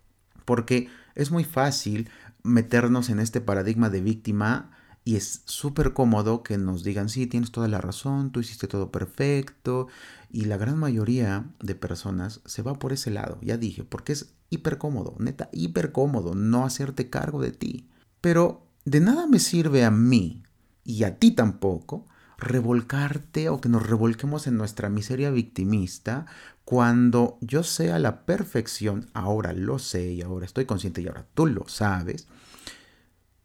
Porque 0.44 0.88
es 1.14 1.30
muy 1.30 1.44
fácil 1.44 2.10
meternos 2.42 3.10
en 3.10 3.20
este 3.20 3.40
paradigma 3.40 3.90
de 3.90 4.00
víctima 4.00 4.70
y 5.04 5.16
es 5.16 5.42
súper 5.46 5.92
cómodo 5.92 6.42
que 6.42 6.58
nos 6.58 6.84
digan, 6.84 7.08
sí, 7.08 7.26
tienes 7.26 7.52
toda 7.52 7.68
la 7.68 7.80
razón, 7.80 8.32
tú 8.32 8.40
hiciste 8.40 8.68
todo 8.68 8.90
perfecto. 8.90 9.88
Y 10.30 10.44
la 10.44 10.56
gran 10.56 10.78
mayoría 10.78 11.46
de 11.60 11.74
personas 11.74 12.40
se 12.44 12.62
va 12.62 12.78
por 12.78 12.92
ese 12.92 13.10
lado, 13.10 13.38
ya 13.42 13.56
dije, 13.56 13.84
porque 13.84 14.12
es 14.12 14.34
hiper 14.50 14.78
cómodo, 14.78 15.16
neta, 15.18 15.48
hiper 15.52 15.92
cómodo 15.92 16.34
no 16.34 16.64
hacerte 16.64 17.08
cargo 17.08 17.40
de 17.40 17.52
ti. 17.52 17.88
Pero 18.20 18.69
de 18.84 19.00
nada 19.00 19.26
me 19.26 19.38
sirve 19.38 19.84
a 19.84 19.90
mí 19.90 20.42
y 20.84 21.04
a 21.04 21.18
ti 21.18 21.32
tampoco 21.32 22.06
revolcarte 22.38 23.48
o 23.48 23.60
que 23.60 23.68
nos 23.68 23.86
revolquemos 23.86 24.46
en 24.46 24.56
nuestra 24.56 24.88
miseria 24.88 25.30
victimista 25.30 26.26
cuando 26.64 27.36
yo 27.40 27.62
sé 27.62 27.92
a 27.92 27.98
la 27.98 28.24
perfección, 28.24 29.10
ahora 29.12 29.52
lo 29.52 29.78
sé 29.78 30.12
y 30.12 30.22
ahora 30.22 30.46
estoy 30.46 30.64
consciente 30.64 31.02
y 31.02 31.08
ahora 31.08 31.26
tú 31.34 31.46
lo 31.46 31.68
sabes, 31.68 32.28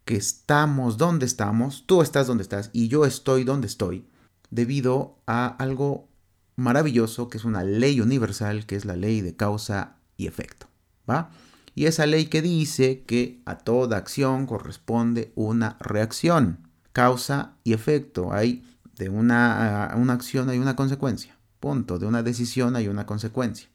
que 0.04 0.16
estamos 0.16 0.96
donde 0.96 1.26
estamos, 1.26 1.84
tú 1.86 2.02
estás 2.02 2.26
donde 2.28 2.42
estás 2.42 2.70
y 2.72 2.88
yo 2.88 3.04
estoy 3.04 3.44
donde 3.44 3.66
estoy, 3.66 4.06
debido 4.50 5.18
a 5.26 5.48
algo 5.48 6.08
maravilloso 6.54 7.28
que 7.28 7.38
es 7.38 7.44
una 7.44 7.64
ley 7.64 8.00
universal, 8.00 8.64
que 8.64 8.76
es 8.76 8.84
la 8.84 8.96
ley 8.96 9.20
de 9.20 9.34
causa 9.34 9.96
y 10.16 10.28
efecto, 10.28 10.68
¿va? 11.10 11.30
Y 11.76 11.84
esa 11.84 12.06
ley 12.06 12.26
que 12.26 12.40
dice 12.40 13.04
que 13.06 13.42
a 13.44 13.58
toda 13.58 13.98
acción 13.98 14.46
corresponde 14.46 15.30
una 15.34 15.76
reacción, 15.78 16.70
causa 16.94 17.52
y 17.64 17.74
efecto. 17.74 18.32
Hay 18.32 18.64
de 18.96 19.10
una, 19.10 19.92
una 19.94 20.14
acción 20.14 20.48
hay 20.48 20.58
una 20.58 20.74
consecuencia, 20.74 21.36
punto. 21.60 21.98
De 21.98 22.06
una 22.06 22.22
decisión 22.22 22.76
hay 22.76 22.88
una 22.88 23.04
consecuencia. 23.04 23.68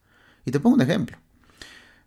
Y 0.46 0.52
te 0.52 0.60
pongo 0.60 0.78
un 0.78 0.82
ejemplo. 0.82 1.18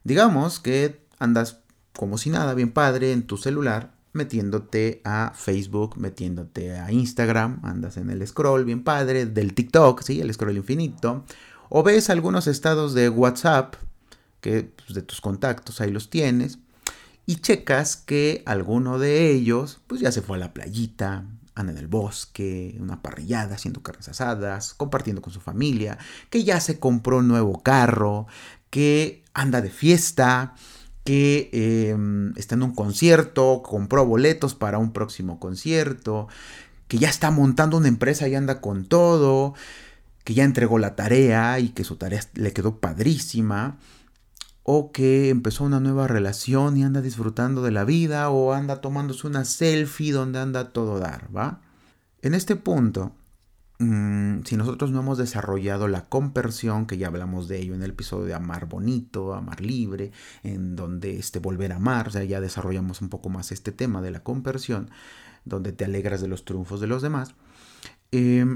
Digamos 0.02 0.58
que 0.58 1.06
andas 1.20 1.60
como 1.96 2.18
si 2.18 2.28
nada, 2.28 2.54
bien 2.54 2.72
padre, 2.72 3.12
en 3.12 3.22
tu 3.22 3.36
celular, 3.36 3.94
metiéndote 4.12 5.00
a 5.04 5.32
Facebook, 5.32 5.96
metiéndote 5.96 6.72
a 6.72 6.90
Instagram, 6.90 7.60
andas 7.62 7.98
en 7.98 8.10
el 8.10 8.26
scroll 8.26 8.64
bien 8.64 8.82
padre 8.82 9.26
del 9.26 9.54
TikTok, 9.54 10.02
sí, 10.02 10.20
el 10.20 10.34
scroll 10.34 10.56
infinito, 10.56 11.24
o 11.68 11.84
ves 11.84 12.10
algunos 12.10 12.48
estados 12.48 12.94
de 12.94 13.08
WhatsApp 13.08 13.76
que 14.44 14.64
pues, 14.64 14.92
de 14.92 15.00
tus 15.00 15.22
contactos 15.22 15.80
ahí 15.80 15.90
los 15.90 16.10
tienes 16.10 16.58
y 17.24 17.36
checas 17.36 17.96
que 17.96 18.42
alguno 18.44 18.98
de 18.98 19.30
ellos 19.30 19.80
pues 19.86 20.02
ya 20.02 20.12
se 20.12 20.20
fue 20.20 20.36
a 20.36 20.40
la 20.40 20.52
playita, 20.52 21.24
anda 21.54 21.72
en 21.72 21.78
el 21.78 21.86
bosque, 21.86 22.76
una 22.78 23.00
parrillada, 23.00 23.54
haciendo 23.54 23.82
carnes 23.82 24.06
asadas, 24.10 24.74
compartiendo 24.74 25.22
con 25.22 25.32
su 25.32 25.40
familia, 25.40 25.96
que 26.28 26.44
ya 26.44 26.60
se 26.60 26.78
compró 26.78 27.18
un 27.18 27.28
nuevo 27.28 27.62
carro, 27.62 28.26
que 28.68 29.24
anda 29.32 29.62
de 29.62 29.70
fiesta, 29.70 30.54
que 31.04 31.48
em, 31.54 32.36
está 32.36 32.54
en 32.54 32.64
un 32.64 32.74
concierto, 32.74 33.62
compró 33.62 34.04
boletos 34.04 34.54
para 34.54 34.76
un 34.76 34.92
próximo 34.92 35.40
concierto, 35.40 36.28
que 36.86 36.98
ya 36.98 37.08
está 37.08 37.30
montando 37.30 37.78
una 37.78 37.88
empresa 37.88 38.28
y 38.28 38.34
anda 38.34 38.60
con 38.60 38.84
todo, 38.84 39.54
que 40.22 40.34
ya 40.34 40.44
entregó 40.44 40.78
la 40.78 40.96
tarea 40.96 41.58
y 41.60 41.70
que 41.70 41.84
su 41.84 41.96
tarea 41.96 42.20
le 42.34 42.52
quedó 42.52 42.78
padrísima 42.78 43.78
o 44.64 44.92
que 44.92 45.28
empezó 45.28 45.64
una 45.64 45.78
nueva 45.78 46.08
relación 46.08 46.76
y 46.78 46.84
anda 46.84 47.02
disfrutando 47.02 47.62
de 47.62 47.70
la 47.70 47.84
vida 47.84 48.30
o 48.30 48.54
anda 48.54 48.80
tomándose 48.80 49.26
una 49.26 49.44
selfie 49.44 50.10
donde 50.10 50.40
anda 50.40 50.72
todo 50.72 50.98
dar, 50.98 51.28
¿va? 51.36 51.60
En 52.22 52.32
este 52.32 52.56
punto, 52.56 53.12
mm, 53.78 54.40
si 54.44 54.56
nosotros 54.56 54.90
no 54.90 55.00
hemos 55.00 55.18
desarrollado 55.18 55.86
la 55.86 56.06
compersión, 56.06 56.86
que 56.86 56.96
ya 56.96 57.08
hablamos 57.08 57.46
de 57.46 57.60
ello 57.60 57.74
en 57.74 57.82
el 57.82 57.90
episodio 57.90 58.24
de 58.24 58.32
amar 58.32 58.66
bonito, 58.66 59.34
amar 59.34 59.60
libre, 59.60 60.12
en 60.42 60.76
donde 60.76 61.18
este 61.18 61.40
volver 61.40 61.72
a 61.72 61.76
amar, 61.76 62.08
o 62.08 62.10
sea, 62.10 62.24
ya 62.24 62.40
desarrollamos 62.40 63.02
un 63.02 63.10
poco 63.10 63.28
más 63.28 63.52
este 63.52 63.70
tema 63.70 64.00
de 64.00 64.12
la 64.12 64.20
compersión, 64.20 64.90
donde 65.44 65.72
te 65.72 65.84
alegras 65.84 66.22
de 66.22 66.28
los 66.28 66.46
triunfos 66.46 66.80
de 66.80 66.86
los 66.86 67.02
demás. 67.02 67.34
Eh, 68.12 68.46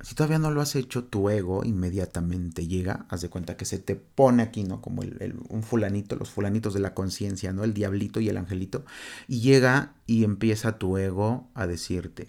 si 0.00 0.14
todavía 0.14 0.38
no 0.38 0.50
lo 0.50 0.60
has 0.60 0.74
hecho, 0.76 1.04
tu 1.04 1.30
ego 1.30 1.64
inmediatamente 1.64 2.66
llega, 2.66 3.06
haz 3.08 3.22
de 3.22 3.30
cuenta 3.30 3.56
que 3.56 3.64
se 3.64 3.78
te 3.78 3.96
pone 3.96 4.42
aquí, 4.42 4.64
¿no? 4.64 4.82
Como 4.82 5.02
el, 5.02 5.40
un 5.48 5.62
fulanito, 5.62 6.16
los 6.16 6.30
fulanitos 6.30 6.74
de 6.74 6.80
la 6.80 6.94
conciencia, 6.94 7.52
¿no? 7.52 7.64
El 7.64 7.74
diablito 7.74 8.20
y 8.20 8.28
el 8.28 8.36
angelito. 8.36 8.84
Y 9.28 9.40
llega 9.40 9.94
y 10.06 10.24
empieza 10.24 10.78
tu 10.78 10.98
ego 10.98 11.48
a 11.54 11.66
decirte. 11.66 12.28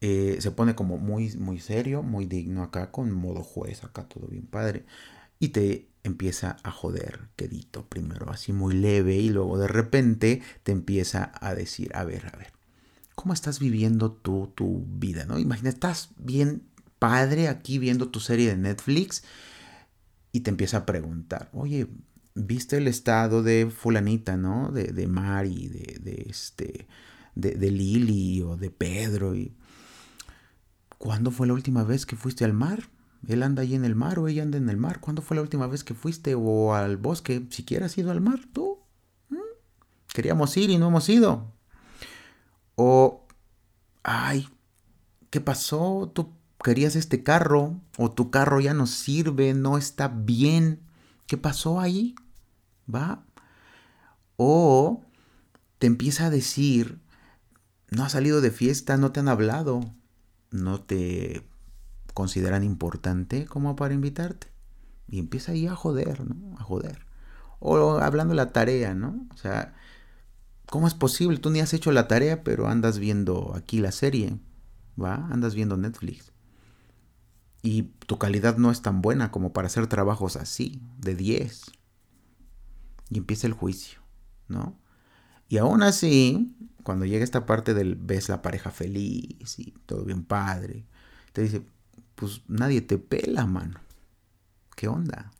Eh, 0.00 0.36
se 0.40 0.50
pone 0.50 0.74
como 0.74 0.98
muy, 0.98 1.34
muy 1.36 1.58
serio, 1.60 2.02
muy 2.02 2.26
digno 2.26 2.62
acá, 2.62 2.90
con 2.90 3.10
modo 3.12 3.42
juez, 3.42 3.82
acá 3.84 4.04
todo 4.08 4.26
bien 4.28 4.46
padre. 4.46 4.84
Y 5.38 5.48
te 5.48 5.88
empieza 6.02 6.56
a 6.62 6.70
joder, 6.70 7.28
quedito, 7.36 7.86
primero 7.86 8.30
así 8.30 8.52
muy 8.52 8.74
leve 8.74 9.16
y 9.16 9.28
luego 9.30 9.58
de 9.58 9.68
repente 9.68 10.42
te 10.62 10.72
empieza 10.72 11.32
a 11.40 11.54
decir, 11.54 11.90
a 11.94 12.04
ver, 12.04 12.26
a 12.32 12.36
ver, 12.36 12.52
¿cómo 13.16 13.34
estás 13.34 13.58
viviendo 13.58 14.12
tú 14.12 14.52
tu 14.54 14.84
vida? 14.86 15.24
¿no? 15.24 15.40
Imagina, 15.40 15.70
estás 15.70 16.10
bien 16.16 16.62
padre 17.00 17.48
aquí 17.48 17.78
viendo 17.78 18.08
tu 18.08 18.20
serie 18.20 18.48
de 18.48 18.56
Netflix 18.56 19.24
y 20.30 20.40
te 20.40 20.50
empieza 20.50 20.78
a 20.78 20.86
preguntar, 20.86 21.48
oye, 21.52 21.88
¿viste 22.34 22.76
el 22.76 22.86
estado 22.86 23.42
de 23.42 23.70
fulanita, 23.70 24.36
¿no? 24.36 24.70
De, 24.70 24.84
de 24.84 25.06
Mari, 25.06 25.68
de, 25.68 25.98
de 26.00 26.26
este, 26.28 26.86
de, 27.34 27.52
de, 27.52 27.70
Lili 27.70 28.42
o 28.42 28.56
de 28.56 28.70
Pedro. 28.70 29.34
¿Cuándo 30.98 31.30
fue 31.30 31.46
la 31.46 31.54
última 31.54 31.84
vez 31.84 32.04
que 32.04 32.16
fuiste 32.16 32.44
al 32.44 32.52
mar? 32.52 32.90
Él 33.26 33.42
anda 33.42 33.62
ahí 33.62 33.74
en 33.74 33.86
el 33.86 33.94
mar 33.94 34.18
o 34.18 34.28
ella 34.28 34.42
anda 34.42 34.58
en 34.58 34.68
el 34.68 34.76
mar. 34.76 35.00
¿Cuándo 35.00 35.22
fue 35.22 35.36
la 35.36 35.42
última 35.42 35.66
vez 35.66 35.84
que 35.84 35.94
fuiste 35.94 36.34
o 36.34 36.74
al 36.74 36.98
bosque? 36.98 37.46
¿Siquiera 37.50 37.86
has 37.86 37.96
ido 37.96 38.10
al 38.10 38.20
mar 38.20 38.40
tú? 38.52 38.78
¿Mm? 39.30 39.36
Queríamos 40.12 40.54
ir 40.58 40.68
y 40.68 40.76
no 40.76 40.88
hemos 40.88 41.08
ido. 41.08 41.55
O, 42.76 43.26
ay, 44.02 44.48
¿qué 45.30 45.40
pasó? 45.40 46.12
Tú 46.14 46.32
querías 46.62 46.96
este 46.96 47.22
carro 47.22 47.80
o 47.98 48.10
tu 48.10 48.30
carro 48.30 48.60
ya 48.60 48.74
no 48.74 48.86
sirve, 48.86 49.54
no 49.54 49.78
está 49.78 50.08
bien. 50.08 50.80
¿Qué 51.26 51.36
pasó 51.36 51.80
ahí? 51.80 52.14
¿Va? 52.92 53.24
O 54.36 55.02
te 55.78 55.86
empieza 55.86 56.26
a 56.26 56.30
decir, 56.30 57.00
no 57.90 58.04
has 58.04 58.12
salido 58.12 58.40
de 58.40 58.50
fiesta, 58.50 58.96
no 58.96 59.12
te 59.12 59.20
han 59.20 59.28
hablado, 59.28 59.80
no 60.50 60.80
te 60.80 61.46
consideran 62.14 62.62
importante 62.62 63.46
como 63.46 63.76
para 63.76 63.94
invitarte. 63.94 64.48
Y 65.08 65.18
empieza 65.18 65.52
ahí 65.52 65.66
a 65.66 65.74
joder, 65.74 66.24
¿no? 66.24 66.58
A 66.58 66.62
joder. 66.62 67.06
O 67.58 67.98
hablando 67.98 68.32
de 68.32 68.36
la 68.36 68.52
tarea, 68.52 68.94
¿no? 68.94 69.26
O 69.32 69.36
sea, 69.36 69.74
¿Cómo 70.66 70.86
es 70.88 70.94
posible? 70.94 71.38
Tú 71.38 71.50
ni 71.50 71.60
has 71.60 71.72
hecho 71.72 71.92
la 71.92 72.08
tarea, 72.08 72.42
pero 72.42 72.68
andas 72.68 72.98
viendo 72.98 73.54
aquí 73.54 73.78
la 73.78 73.92
serie, 73.92 74.38
¿va? 75.00 75.26
Andas 75.30 75.54
viendo 75.54 75.76
Netflix. 75.76 76.32
Y 77.62 77.82
tu 78.06 78.18
calidad 78.18 78.58
no 78.58 78.70
es 78.70 78.82
tan 78.82 79.02
buena 79.02 79.30
como 79.30 79.52
para 79.52 79.66
hacer 79.66 79.86
trabajos 79.86 80.36
así, 80.36 80.82
de 80.98 81.14
10. 81.14 81.64
Y 83.10 83.18
empieza 83.18 83.46
el 83.46 83.52
juicio, 83.52 84.00
¿no? 84.48 84.78
Y 85.48 85.58
aún 85.58 85.82
así, 85.82 86.56
cuando 86.82 87.04
llega 87.04 87.24
esta 87.24 87.46
parte 87.46 87.72
del 87.72 87.94
ves 87.94 88.28
la 88.28 88.42
pareja 88.42 88.70
feliz 88.70 89.58
y 89.58 89.72
todo 89.86 90.04
bien 90.04 90.24
padre, 90.24 90.86
te 91.32 91.42
dice, 91.42 91.62
pues 92.16 92.42
nadie 92.48 92.80
te 92.80 92.98
pela, 92.98 93.46
mano. 93.46 93.80
¿Qué 94.74 94.88
onda? 94.88 95.30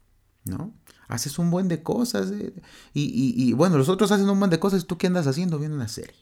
¿No? 0.46 0.72
haces 1.08 1.38
un 1.38 1.50
buen 1.50 1.68
de 1.68 1.82
cosas. 1.82 2.30
Eh, 2.30 2.52
y, 2.94 3.52
bueno, 3.52 3.78
los 3.78 3.88
otros 3.88 4.12
hacen 4.12 4.28
un 4.28 4.38
buen 4.38 4.50
de 4.50 4.58
cosas. 4.58 4.86
¿Tú 4.86 4.98
qué 4.98 5.06
andas 5.06 5.26
haciendo? 5.26 5.58
Viendo 5.58 5.76
una 5.76 5.88
serie. 5.88 6.16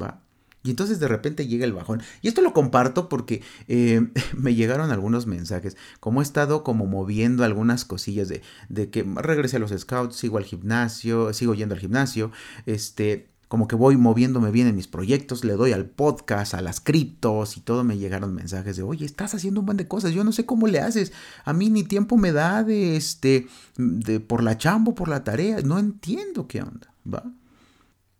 ¿Va? 0.00 0.22
Y 0.62 0.70
entonces 0.70 1.00
de 1.00 1.08
repente 1.08 1.46
llega 1.46 1.64
el 1.64 1.72
bajón. 1.72 2.02
Y 2.20 2.28
esto 2.28 2.42
lo 2.42 2.52
comparto 2.52 3.08
porque 3.08 3.42
eh, 3.66 4.06
me 4.36 4.54
llegaron 4.54 4.90
algunos 4.90 5.26
mensajes. 5.26 5.76
Como 6.00 6.20
he 6.20 6.22
estado 6.22 6.62
como 6.64 6.86
moviendo 6.86 7.44
algunas 7.44 7.84
cosillas 7.84 8.28
de, 8.28 8.42
de 8.68 8.90
que 8.90 9.02
regresé 9.02 9.56
a 9.56 9.60
los 9.60 9.70
scouts, 9.70 10.16
sigo 10.16 10.36
al 10.38 10.44
gimnasio, 10.44 11.32
sigo 11.32 11.54
yendo 11.54 11.74
al 11.74 11.80
gimnasio. 11.80 12.30
Este, 12.66 13.29
como 13.50 13.66
que 13.66 13.74
voy 13.74 13.96
moviéndome 13.96 14.52
bien 14.52 14.68
en 14.68 14.76
mis 14.76 14.86
proyectos, 14.86 15.42
le 15.42 15.54
doy 15.54 15.72
al 15.72 15.86
podcast, 15.86 16.54
a 16.54 16.62
las 16.62 16.78
criptos 16.78 17.56
y 17.56 17.60
todo 17.60 17.82
me 17.82 17.98
llegaron 17.98 18.32
mensajes 18.32 18.76
de, 18.76 18.84
oye, 18.84 19.04
estás 19.04 19.34
haciendo 19.34 19.58
un 19.58 19.66
buen 19.66 19.76
de 19.76 19.88
cosas, 19.88 20.12
yo 20.12 20.22
no 20.22 20.30
sé 20.30 20.46
cómo 20.46 20.68
le 20.68 20.78
haces, 20.78 21.12
a 21.44 21.52
mí 21.52 21.68
ni 21.68 21.82
tiempo 21.82 22.16
me 22.16 22.30
da 22.30 22.62
de, 22.62 22.94
este, 22.94 23.48
de, 23.76 24.20
por 24.20 24.44
la 24.44 24.56
chambo, 24.56 24.94
por 24.94 25.08
la 25.08 25.24
tarea, 25.24 25.62
no 25.62 25.80
entiendo 25.80 26.46
qué 26.46 26.62
onda, 26.62 26.94
¿va? 27.04 27.24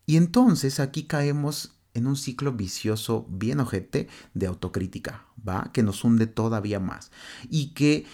Y 0.05 0.17
entonces 0.17 0.81
aquí 0.81 1.05
caemos 1.05 1.77
en 1.95 2.09
un 2.09 2.17
ciclo 2.17 2.53
vicioso 2.53 3.25
bien 3.31 3.61
ojete 3.61 4.09
de 4.35 4.49
autocrítica, 4.49 5.27
¿va? 5.49 5.71
Que 5.73 5.85
nos 5.85 6.03
hunde 6.03 6.27
todavía 6.27 6.81
más 6.81 7.13
y 7.49 7.69
que 7.69 8.05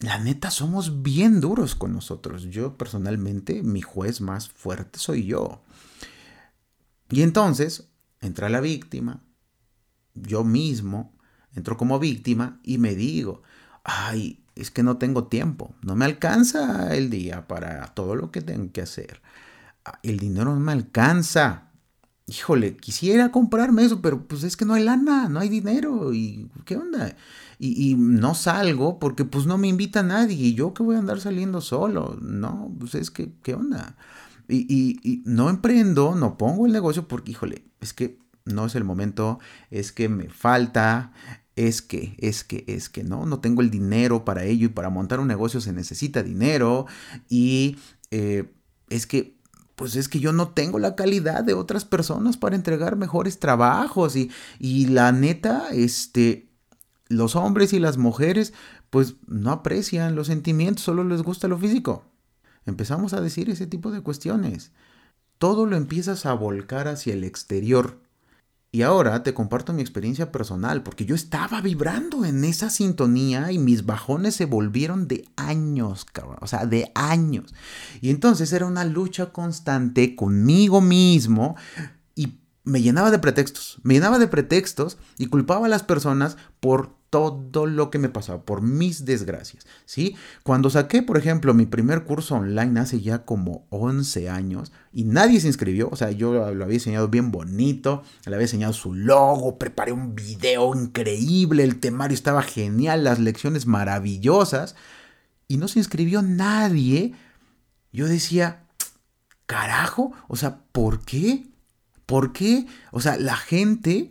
la 0.00 0.18
neta 0.18 0.50
somos 0.50 1.02
bien 1.02 1.40
duros 1.40 1.74
con 1.74 1.94
nosotros. 1.94 2.42
Yo 2.50 2.76
personalmente, 2.76 3.62
mi 3.62 3.80
juez 3.80 4.20
más 4.20 4.50
fuerte 4.50 4.98
soy 4.98 5.24
yo. 5.24 5.63
Y 7.14 7.22
entonces 7.22 7.90
entra 8.20 8.48
la 8.48 8.60
víctima, 8.60 9.22
yo 10.14 10.42
mismo 10.42 11.16
entro 11.54 11.76
como 11.76 12.00
víctima 12.00 12.58
y 12.64 12.78
me 12.78 12.96
digo, 12.96 13.44
ay, 13.84 14.42
es 14.56 14.72
que 14.72 14.82
no 14.82 14.96
tengo 14.96 15.28
tiempo, 15.28 15.76
no 15.82 15.94
me 15.94 16.06
alcanza 16.06 16.92
el 16.96 17.10
día 17.10 17.46
para 17.46 17.86
todo 17.94 18.16
lo 18.16 18.32
que 18.32 18.40
tengo 18.40 18.72
que 18.72 18.82
hacer. 18.82 19.22
Ah, 19.84 20.00
el 20.02 20.18
dinero 20.18 20.54
no 20.54 20.58
me 20.58 20.72
alcanza. 20.72 21.70
Híjole, 22.26 22.76
quisiera 22.78 23.30
comprarme 23.30 23.84
eso, 23.84 24.02
pero 24.02 24.26
pues 24.26 24.42
es 24.42 24.56
que 24.56 24.64
no 24.64 24.74
hay 24.74 24.82
lana, 24.82 25.28
no 25.28 25.38
hay 25.38 25.48
dinero. 25.48 26.12
¿Y 26.12 26.50
qué 26.64 26.76
onda? 26.76 27.14
Y, 27.60 27.94
no 27.94 28.34
salgo 28.34 28.98
porque 28.98 29.24
pues 29.24 29.46
no 29.46 29.56
me 29.56 29.68
invita 29.68 30.02
nadie. 30.02 30.34
¿Y 30.34 30.54
yo 30.54 30.74
que 30.74 30.82
voy 30.82 30.96
a 30.96 30.98
andar 30.98 31.20
saliendo 31.20 31.60
solo? 31.60 32.18
No, 32.20 32.74
pues 32.80 32.96
es 32.96 33.12
que, 33.12 33.34
¿qué 33.44 33.54
onda? 33.54 33.94
Y, 34.48 34.98
y 35.02 35.22
no 35.24 35.48
emprendo, 35.48 36.14
no 36.14 36.36
pongo 36.36 36.66
el 36.66 36.72
negocio 36.72 37.08
porque, 37.08 37.32
híjole, 37.32 37.64
es 37.80 37.92
que 37.92 38.18
no 38.44 38.66
es 38.66 38.74
el 38.74 38.84
momento, 38.84 39.38
es 39.70 39.92
que 39.92 40.08
me 40.08 40.28
falta, 40.28 41.12
es 41.56 41.82
que, 41.82 42.14
es 42.18 42.44
que, 42.44 42.64
es 42.66 42.88
que, 42.88 43.04
¿no? 43.04 43.26
No 43.26 43.40
tengo 43.40 43.62
el 43.62 43.70
dinero 43.70 44.24
para 44.24 44.44
ello 44.44 44.66
y 44.66 44.70
para 44.70 44.90
montar 44.90 45.20
un 45.20 45.28
negocio 45.28 45.60
se 45.60 45.72
necesita 45.72 46.22
dinero 46.22 46.86
y 47.28 47.76
eh, 48.10 48.52
es 48.90 49.06
que, 49.06 49.38
pues 49.76 49.96
es 49.96 50.08
que 50.08 50.20
yo 50.20 50.32
no 50.32 50.48
tengo 50.48 50.78
la 50.78 50.94
calidad 50.94 51.42
de 51.42 51.54
otras 51.54 51.84
personas 51.84 52.36
para 52.36 52.56
entregar 52.56 52.96
mejores 52.96 53.38
trabajos 53.38 54.14
y, 54.16 54.30
y 54.58 54.86
la 54.86 55.10
neta, 55.12 55.68
este, 55.72 56.48
los 57.08 57.36
hombres 57.36 57.72
y 57.72 57.78
las 57.78 57.96
mujeres, 57.96 58.52
pues 58.90 59.16
no 59.26 59.50
aprecian 59.50 60.14
los 60.14 60.28
sentimientos, 60.28 60.84
solo 60.84 61.02
les 61.04 61.22
gusta 61.22 61.48
lo 61.48 61.58
físico. 61.58 62.04
Empezamos 62.66 63.12
a 63.12 63.20
decir 63.20 63.50
ese 63.50 63.66
tipo 63.66 63.90
de 63.90 64.00
cuestiones. 64.00 64.72
Todo 65.38 65.66
lo 65.66 65.76
empiezas 65.76 66.26
a 66.26 66.34
volcar 66.34 66.88
hacia 66.88 67.12
el 67.12 67.24
exterior 67.24 67.98
y 68.74 68.82
ahora 68.82 69.22
te 69.22 69.34
comparto 69.34 69.72
mi 69.72 69.82
experiencia 69.82 70.32
personal, 70.32 70.82
porque 70.82 71.04
yo 71.04 71.14
estaba 71.14 71.60
vibrando 71.60 72.24
en 72.24 72.42
esa 72.42 72.70
sintonía 72.70 73.52
y 73.52 73.58
mis 73.60 73.86
bajones 73.86 74.34
se 74.34 74.46
volvieron 74.46 75.06
de 75.06 75.28
años, 75.36 76.04
cabrón, 76.04 76.38
o 76.40 76.48
sea, 76.48 76.66
de 76.66 76.90
años. 76.96 77.54
Y 78.00 78.10
entonces 78.10 78.52
era 78.52 78.66
una 78.66 78.84
lucha 78.84 79.26
constante 79.26 80.16
conmigo 80.16 80.80
mismo 80.80 81.54
y 82.16 82.40
me 82.64 82.82
llenaba 82.82 83.12
de 83.12 83.20
pretextos, 83.20 83.78
me 83.84 83.94
llenaba 83.94 84.18
de 84.18 84.26
pretextos 84.26 84.98
y 85.18 85.26
culpaba 85.26 85.66
a 85.66 85.68
las 85.68 85.84
personas 85.84 86.36
por 86.58 86.96
todo 87.14 87.66
lo 87.66 87.90
que 87.90 87.98
me 87.98 88.08
pasaba, 88.08 88.42
por 88.42 88.60
mis 88.60 89.04
desgracias, 89.04 89.66
¿sí? 89.84 90.16
Cuando 90.42 90.70
saqué, 90.70 91.02
por 91.02 91.16
ejemplo, 91.16 91.54
mi 91.54 91.66
primer 91.66 92.04
curso 92.04 92.34
online 92.34 92.80
hace 92.80 93.00
ya 93.00 93.24
como 93.24 93.66
11 93.70 94.28
años 94.28 94.72
y 94.92 95.04
nadie 95.04 95.40
se 95.40 95.46
inscribió, 95.46 95.88
o 95.90 95.96
sea, 95.96 96.10
yo 96.10 96.32
lo 96.32 96.44
había 96.44 96.66
diseñado 96.66 97.08
bien 97.08 97.30
bonito, 97.30 98.02
le 98.26 98.34
había 98.34 98.46
diseñado 98.46 98.72
su 98.72 98.94
logo, 98.94 99.58
preparé 99.58 99.92
un 99.92 100.14
video 100.14 100.74
increíble, 100.74 101.64
el 101.64 101.80
temario 101.80 102.14
estaba 102.14 102.42
genial, 102.42 103.04
las 103.04 103.18
lecciones 103.18 103.66
maravillosas 103.66 104.74
y 105.48 105.56
no 105.56 105.68
se 105.68 105.78
inscribió 105.78 106.22
nadie. 106.22 107.14
Yo 107.92 108.06
decía, 108.06 108.64
carajo, 109.46 110.12
o 110.28 110.36
sea, 110.36 110.60
¿por 110.72 111.04
qué? 111.04 111.46
¿Por 112.06 112.32
qué? 112.32 112.66
O 112.90 113.00
sea, 113.00 113.16
la 113.16 113.36
gente 113.36 114.10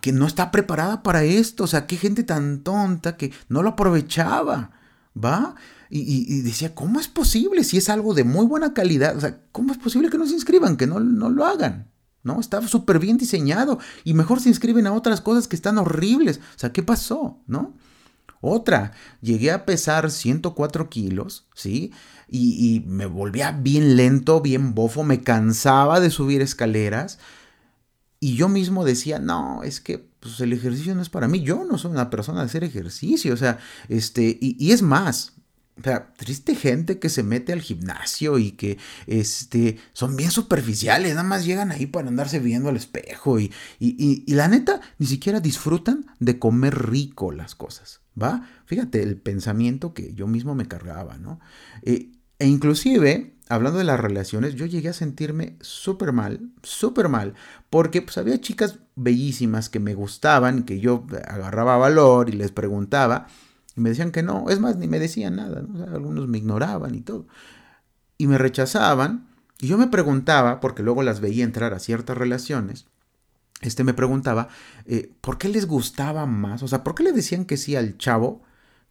que 0.00 0.12
no 0.12 0.26
está 0.26 0.50
preparada 0.50 1.02
para 1.02 1.24
esto. 1.24 1.64
O 1.64 1.66
sea, 1.66 1.86
qué 1.86 1.96
gente 1.96 2.22
tan 2.24 2.62
tonta 2.62 3.16
que 3.16 3.32
no 3.48 3.62
lo 3.62 3.70
aprovechaba, 3.70 4.72
¿va? 5.16 5.54
Y, 5.88 6.40
decía, 6.42 6.74
¿cómo 6.74 6.98
es 6.98 7.08
posible? 7.08 7.62
Si 7.62 7.76
es 7.76 7.88
algo 7.88 8.12
de 8.12 8.24
muy 8.24 8.44
buena 8.46 8.74
calidad, 8.74 9.16
o 9.16 9.20
sea, 9.20 9.40
¿cómo 9.52 9.72
es 9.72 9.78
posible 9.78 10.10
que 10.10 10.18
no 10.18 10.26
se 10.26 10.34
inscriban, 10.34 10.76
que 10.76 10.86
no, 10.86 10.98
no 10.98 11.30
lo 11.30 11.46
hagan? 11.46 11.90
¿No? 12.24 12.40
Está 12.40 12.66
súper 12.66 12.98
bien 12.98 13.18
diseñado 13.18 13.78
y 14.02 14.14
mejor 14.14 14.40
se 14.40 14.48
inscriben 14.48 14.88
a 14.88 14.92
otras 14.92 15.20
cosas 15.20 15.46
que 15.46 15.54
están 15.54 15.78
horribles. 15.78 16.38
O 16.56 16.58
sea, 16.58 16.72
¿qué 16.72 16.82
pasó? 16.82 17.38
¿No? 17.46 17.76
Otra, 18.40 18.92
llegué 19.20 19.52
a 19.52 19.64
pesar 19.64 20.10
104 20.10 20.90
kilos, 20.90 21.46
¿sí? 21.54 21.92
Y, 22.28 22.74
y, 22.74 22.80
me 22.80 23.06
volvía 23.06 23.52
bien 23.52 23.96
lento, 23.96 24.40
bien 24.40 24.74
bofo, 24.74 25.04
me 25.04 25.22
cansaba 25.22 26.00
de 26.00 26.10
subir 26.10 26.42
escaleras, 26.42 27.18
y 28.26 28.34
yo 28.34 28.48
mismo 28.48 28.84
decía, 28.84 29.20
no, 29.20 29.62
es 29.62 29.80
que 29.80 30.04
pues, 30.18 30.40
el 30.40 30.52
ejercicio 30.52 30.96
no 30.96 31.00
es 31.00 31.08
para 31.08 31.28
mí, 31.28 31.42
yo 31.42 31.64
no 31.64 31.78
soy 31.78 31.92
una 31.92 32.10
persona 32.10 32.40
de 32.40 32.46
hacer 32.46 32.64
ejercicio, 32.64 33.32
o 33.32 33.36
sea, 33.36 33.60
este, 33.88 34.36
y, 34.40 34.72
es 34.72 34.82
más, 34.82 35.34
o 35.78 35.84
sea, 35.84 36.12
triste 36.14 36.56
gente 36.56 36.98
que 36.98 37.08
se 37.08 37.22
mete 37.22 37.52
al 37.52 37.60
gimnasio 37.60 38.38
y 38.38 38.50
que 38.50 38.78
este, 39.06 39.78
son 39.92 40.16
bien 40.16 40.32
superficiales, 40.32 41.12
nada 41.12 41.22
más 41.22 41.44
llegan 41.44 41.70
ahí 41.70 41.86
para 41.86 42.08
andarse 42.08 42.40
viendo 42.40 42.68
al 42.68 42.76
espejo 42.76 43.38
y, 43.38 43.52
y, 43.78 44.24
y, 44.26 44.34
la 44.34 44.48
neta 44.48 44.80
ni 44.98 45.06
siquiera 45.06 45.38
disfrutan 45.38 46.06
de 46.18 46.40
comer 46.40 46.90
rico 46.90 47.30
las 47.30 47.54
cosas, 47.54 48.00
¿va? 48.20 48.48
Fíjate 48.64 49.04
el 49.04 49.18
pensamiento 49.18 49.94
que 49.94 50.14
yo 50.14 50.26
mismo 50.26 50.56
me 50.56 50.66
cargaba, 50.66 51.16
¿no? 51.16 51.38
Eh, 51.82 52.10
e 52.38 52.46
inclusive 52.46 53.36
hablando 53.48 53.78
de 53.78 53.84
las 53.84 54.00
relaciones, 54.00 54.54
yo 54.54 54.66
llegué 54.66 54.88
a 54.88 54.92
sentirme 54.92 55.56
súper 55.60 56.12
mal, 56.12 56.50
súper 56.62 57.08
mal, 57.08 57.34
porque 57.70 58.02
pues 58.02 58.18
había 58.18 58.40
chicas 58.40 58.80
bellísimas 58.96 59.68
que 59.68 59.80
me 59.80 59.94
gustaban, 59.94 60.64
que 60.64 60.80
yo 60.80 61.06
agarraba 61.28 61.76
valor 61.76 62.28
y 62.28 62.32
les 62.32 62.50
preguntaba, 62.50 63.28
y 63.76 63.80
me 63.80 63.90
decían 63.90 64.10
que 64.10 64.22
no, 64.22 64.48
es 64.48 64.58
más, 64.58 64.76
ni 64.76 64.88
me 64.88 64.98
decían 64.98 65.36
nada, 65.36 65.64
algunos 65.92 66.26
me 66.28 66.38
ignoraban 66.38 66.94
y 66.94 67.02
todo, 67.02 67.26
y 68.18 68.26
me 68.26 68.38
rechazaban, 68.38 69.28
y 69.60 69.68
yo 69.68 69.78
me 69.78 69.86
preguntaba, 69.86 70.60
porque 70.60 70.82
luego 70.82 71.02
las 71.02 71.20
veía 71.20 71.44
entrar 71.44 71.72
a 71.72 71.78
ciertas 71.78 72.16
relaciones, 72.16 72.86
este 73.60 73.84
me 73.84 73.94
preguntaba, 73.94 74.48
eh, 74.86 75.12
¿por 75.20 75.38
qué 75.38 75.48
les 75.48 75.66
gustaba 75.66 76.26
más? 76.26 76.62
O 76.62 76.68
sea, 76.68 76.84
¿por 76.84 76.94
qué 76.94 77.04
le 77.04 77.12
decían 77.12 77.46
que 77.46 77.56
sí 77.56 77.74
al 77.74 77.96
chavo 77.96 78.42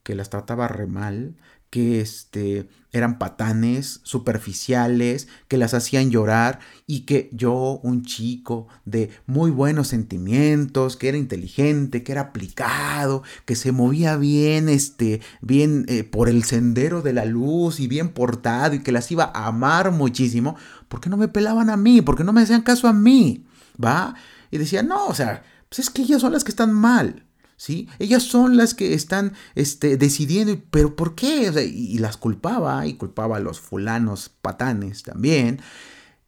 que 0.05 0.15
las 0.15 0.29
trataba 0.29 0.67
re 0.67 0.85
mal, 0.85 1.35
que 1.75 1.99
este, 1.99 2.69
eran 2.93 3.19
patanes, 3.19 3.99
superficiales, 4.03 5.27
que 5.49 5.57
las 5.57 5.73
hacían 5.73 6.09
llorar 6.09 6.59
y 6.87 7.01
que 7.01 7.29
yo, 7.33 7.81
un 7.83 8.03
chico 8.03 8.69
de 8.85 9.09
muy 9.25 9.51
buenos 9.51 9.89
sentimientos, 9.89 10.95
que 10.95 11.09
era 11.09 11.17
inteligente, 11.17 12.01
que 12.01 12.13
era 12.13 12.21
aplicado, 12.21 13.23
que 13.43 13.57
se 13.57 13.73
movía 13.73 14.15
bien, 14.15 14.69
este, 14.69 15.19
bien 15.41 15.83
eh, 15.89 16.05
por 16.05 16.29
el 16.29 16.45
sendero 16.45 17.01
de 17.01 17.11
la 17.11 17.25
luz 17.25 17.81
y 17.81 17.89
bien 17.89 18.13
portado 18.13 18.75
y 18.75 18.79
que 18.81 18.93
las 18.93 19.11
iba 19.11 19.25
a 19.25 19.47
amar 19.47 19.91
muchísimo, 19.91 20.55
¿por 20.87 21.01
qué 21.01 21.09
no 21.09 21.17
me 21.17 21.27
pelaban 21.27 21.69
a 21.69 21.75
mí? 21.75 22.01
¿Por 22.01 22.15
qué 22.15 22.23
no 22.23 22.31
me 22.31 22.43
hacían 22.43 22.61
caso 22.61 22.87
a 22.87 22.93
mí? 22.93 23.45
¿Va? 23.83 24.15
Y 24.49 24.59
decía, 24.59 24.81
no, 24.81 25.07
o 25.07 25.13
sea, 25.13 25.43
pues 25.67 25.79
es 25.79 25.89
que 25.89 26.03
ellas 26.03 26.21
son 26.21 26.31
las 26.31 26.45
que 26.45 26.51
están 26.51 26.71
mal. 26.71 27.25
¿Sí? 27.57 27.89
Ellas 27.99 28.23
son 28.23 28.57
las 28.57 28.73
que 28.73 28.93
están 28.93 29.33
este, 29.55 29.97
decidiendo, 29.97 30.57
pero 30.71 30.95
¿por 30.95 31.15
qué? 31.15 31.51
y, 31.65 31.97
las 31.97 32.17
culpaba, 32.17 32.85
y 32.87 32.95
culpaba 32.95 33.37
a 33.37 33.41
los 33.41 33.59
fulanos 33.59 34.29
patanes 34.29 35.03
también, 35.03 35.61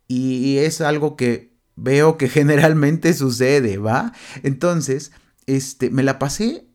y 0.07 0.57
es 0.57 0.81
algo 0.81 1.15
que 1.15 1.57
veo 1.75 2.17
que 2.17 2.27
generalmente 2.29 3.13
sucede, 3.13 3.77
¿va? 3.77 4.13
Entonces, 4.43 5.11
este, 5.45 5.89
me 5.89 6.03
la 6.03 6.19
pasé 6.19 6.67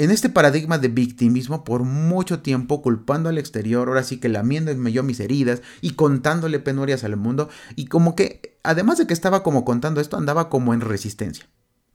en 0.00 0.10
este 0.10 0.30
paradigma 0.30 0.78
de 0.78 0.88
victimismo 0.88 1.62
por 1.62 1.82
mucho 1.82 2.40
tiempo 2.40 2.80
culpando 2.80 3.28
al 3.28 3.36
exterior, 3.36 3.86
ahora 3.86 4.02
sí 4.02 4.18
que 4.18 4.30
lamiéndome 4.30 4.92
yo 4.92 5.02
mis 5.02 5.20
heridas 5.20 5.60
y 5.82 5.90
contándole 5.90 6.58
penurias 6.58 7.04
al 7.04 7.18
mundo 7.18 7.50
y 7.76 7.84
como 7.84 8.16
que 8.16 8.58
además 8.62 8.96
de 8.96 9.06
que 9.06 9.12
estaba 9.12 9.42
como 9.42 9.66
contando 9.66 10.00
esto 10.00 10.16
andaba 10.16 10.48
como 10.48 10.72
en 10.72 10.80
resistencia. 10.80 11.50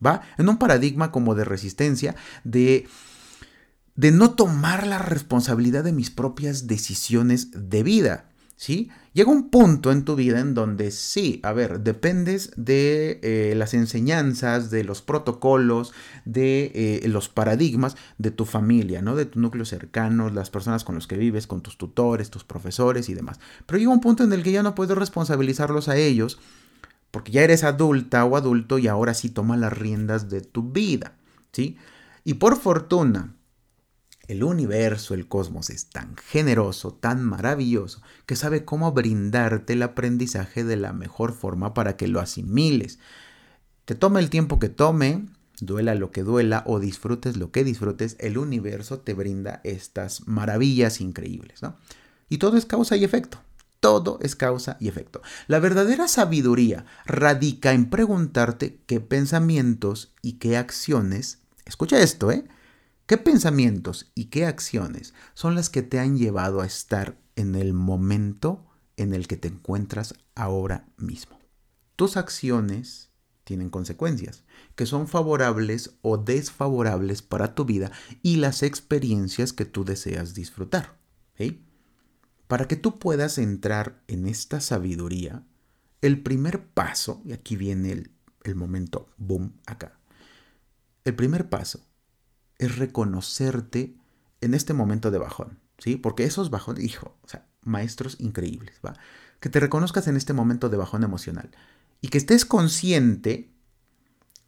¿Va? 0.06 0.22
En 0.38 0.50
un 0.50 0.58
paradigma 0.58 1.12
como 1.12 1.36
de 1.36 1.46
resistencia, 1.46 2.15
de, 2.44 2.88
de 3.96 4.12
no 4.12 4.32
tomar 4.32 4.86
la 4.86 5.00
responsabilidad 5.00 5.84
de 5.84 5.94
mis 5.94 6.12
propias 6.12 6.68
decisiones 6.68 7.50
de 7.54 7.84
vida. 7.84 8.30
¿Sí? 8.58 8.89
Llega 9.12 9.32
un 9.32 9.50
punto 9.50 9.91
en 9.91 10.06
tu 10.06 10.15
vida 10.15 10.39
en 10.39 10.54
donde 10.54 10.91
sí, 10.91 11.41
a 11.44 11.52
ver, 11.52 11.82
dependes 11.82 12.54
de 12.56 13.20
eh, 13.22 13.54
las 13.54 13.74
enseñanzas, 13.74 14.72
de 14.72 14.86
los 14.86 15.02
protocolos, 15.02 15.91
de 16.24 16.72
eh, 16.74 17.08
los 17.10 17.28
paradigmas 17.28 17.98
de 18.18 18.32
tu 18.32 18.46
familia, 18.46 19.02
¿no? 19.02 19.18
De 19.18 19.26
tu 19.26 19.41
núcleo 19.41 19.65
cercano, 19.65 20.30
las 20.30 20.50
personas 20.52 20.86
con 20.86 20.96
las 20.96 21.06
que 21.06 21.18
vives, 21.18 21.48
con 21.48 21.60
tus 21.60 21.78
tutores, 21.78 22.30
tus 22.30 22.46
profesores 22.46 23.10
y 23.10 23.13
demás. 23.13 23.41
Pero 23.65 23.78
llega 23.78 23.91
un 23.91 24.00
punto 24.00 24.24
en 24.24 24.32
el 24.32 24.41
que 24.41 24.54
ya 24.54 24.63
no 24.63 24.74
puedes 24.74 24.98
responsabilizarlos 24.98 25.89
a 25.89 25.98
ellos 25.98 26.39
porque 27.15 27.32
ya 27.32 27.43
eres 27.43 27.63
adulta 27.63 28.25
o 28.25 28.36
adulto 28.36 28.78
y 28.78 28.89
ahora 28.89 29.13
sí 29.13 29.30
toma 29.30 29.56
las 29.56 29.71
riendas 29.71 30.30
de 30.30 30.41
tu 30.41 30.63
vida, 30.73 31.15
¿sí? 31.54 31.78
Y 32.25 32.34
por 32.34 32.58
fortuna, 32.58 33.38
el 34.28 34.43
universo, 34.43 35.13
el 35.13 35.30
cosmos 35.30 35.69
es 35.69 35.86
tan 35.89 36.17
generoso, 36.17 36.91
tan 36.91 37.23
maravilloso, 37.23 38.01
que 38.25 38.36
sabe 38.36 38.65
cómo 38.65 38.91
brindarte 38.91 39.71
el 39.71 39.84
aprendizaje 39.84 40.65
de 40.65 40.75
la 40.75 40.91
mejor 40.91 41.32
forma 41.32 41.73
para 41.73 41.95
que 41.95 42.10
lo 42.10 42.19
asimiles. 42.19 42.99
Te 43.86 43.95
tome 43.95 44.19
el 44.19 44.30
tiempo 44.30 44.60
que 44.60 44.67
tome, 44.67 45.25
duela 45.62 45.95
lo 45.95 46.12
que 46.12 46.23
duela 46.23 46.65
o 46.67 46.82
disfrutes 46.82 47.38
lo 47.38 47.49
que 47.49 47.63
disfrutes, 47.63 48.17
el 48.19 48.38
universo 48.38 48.99
te 48.99 49.13
brinda 49.13 49.62
estas 49.63 50.28
maravillas 50.28 50.99
increíbles, 50.99 51.63
¿no? 51.63 51.78
Y 52.28 52.39
todo 52.39 52.58
es 52.58 52.65
causa 52.65 52.97
y 52.97 53.06
efecto. 53.06 53.39
Todo 53.86 54.17
es 54.19 54.36
causa 54.36 54.78
y 54.80 54.88
efecto. 54.88 55.21
La 55.45 55.60
verdadera 55.60 56.08
sabiduría 56.08 56.88
radica 57.06 57.71
en 57.71 57.91
preguntarte 57.91 58.82
qué 58.88 59.00
pensamientos 59.00 60.15
y 60.24 60.39
qué 60.39 60.58
acciones, 60.58 61.43
escucha 61.65 62.00
esto, 62.00 62.32
¿eh? 62.32 62.48
¿Qué 63.06 63.19
pensamientos 63.19 64.12
y 64.15 64.26
qué 64.26 64.48
acciones 64.48 65.13
son 65.36 65.54
las 65.54 65.69
que 65.69 65.84
te 65.84 66.00
han 66.00 66.17
llevado 66.17 66.62
a 66.62 66.65
estar 66.65 67.19
en 67.36 67.54
el 67.54 67.74
momento 67.74 68.65
en 68.98 69.13
el 69.13 69.28
que 69.28 69.38
te 69.38 69.50
encuentras 69.50 70.15
ahora 70.34 70.88
mismo? 70.98 71.38
Tus 71.95 72.17
acciones 72.17 73.12
tienen 73.43 73.69
consecuencias, 73.69 74.45
que 74.76 74.88
son 74.88 75.08
favorables 75.08 75.91
o 76.02 76.17
desfavorables 76.17 77.21
para 77.21 77.54
tu 77.54 77.65
vida 77.65 77.91
y 78.24 78.38
las 78.38 78.63
experiencias 78.63 79.54
que 79.54 79.65
tú 79.65 79.86
deseas 79.86 80.34
disfrutar. 80.34 80.98
Para 82.47 82.67
que 82.67 82.75
tú 82.75 82.99
puedas 82.99 83.38
entrar 83.38 84.01
en 84.08 84.27
esta 84.27 84.62
sabiduría, 84.62 85.43
el 86.01 86.21
primer 86.21 86.65
paso, 86.67 87.21
y 87.25 87.34
aquí 87.34 87.55
viene 87.55 87.91
el, 87.91 88.12
el 88.43 88.55
momento 88.55 89.10
boom 89.17 89.53
acá, 89.65 89.97
el 91.03 91.15
primer 91.15 91.49
paso 91.49 91.81
es 92.58 92.77
reconocerte 92.77 93.95
en 94.41 94.53
este 94.53 94.73
momento 94.73 95.12
de 95.12 95.17
bajón, 95.17 95.60
¿sí? 95.77 95.95
Porque 95.97 96.25
esos 96.25 96.49
bajones, 96.49 96.84
hijo, 96.84 97.17
o 97.23 97.27
sea, 97.27 97.45
maestros 97.62 98.17
increíbles, 98.19 98.79
¿va? 98.86 98.93
Que 99.39 99.49
te 99.49 99.60
reconozcas 99.60 100.08
en 100.08 100.17
este 100.17 100.34
momento 100.34 100.69
de 100.69 100.77
bajón 100.77 101.03
emocional 101.03 101.51
y 102.01 102.10
que 102.10 102.17
estés 102.17 102.45
consciente 102.45 103.51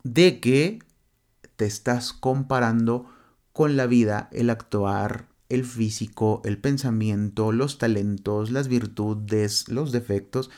de 0.04 0.40
que 0.40 0.80
te 1.56 1.66
estás 1.66 2.14
comparando 2.14 3.10
con 3.52 3.76
la 3.76 3.88
vida, 3.88 4.30
el 4.32 4.50
actuar, 4.50 5.28
el 5.50 5.66
físico, 5.66 6.42
el 6.46 6.58
pensamiento, 6.58 7.52
los 7.52 7.78
talentos, 7.78 8.52
las 8.52 8.68
virtudes, 8.68 9.70
los 9.70 9.92
defectos 9.92 10.50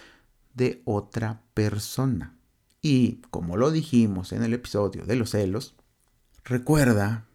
de 0.53 0.81
otra 0.85 1.41
persona. 1.53 2.35
Y 2.81 3.21
como 3.29 3.57
lo 3.57 3.71
dijimos 3.71 4.31
en 4.31 4.43
el 4.43 4.53
episodio 4.53 5.05
de 5.05 5.15
los 5.15 5.31
celos, 5.31 5.75
recuerda 6.43 7.25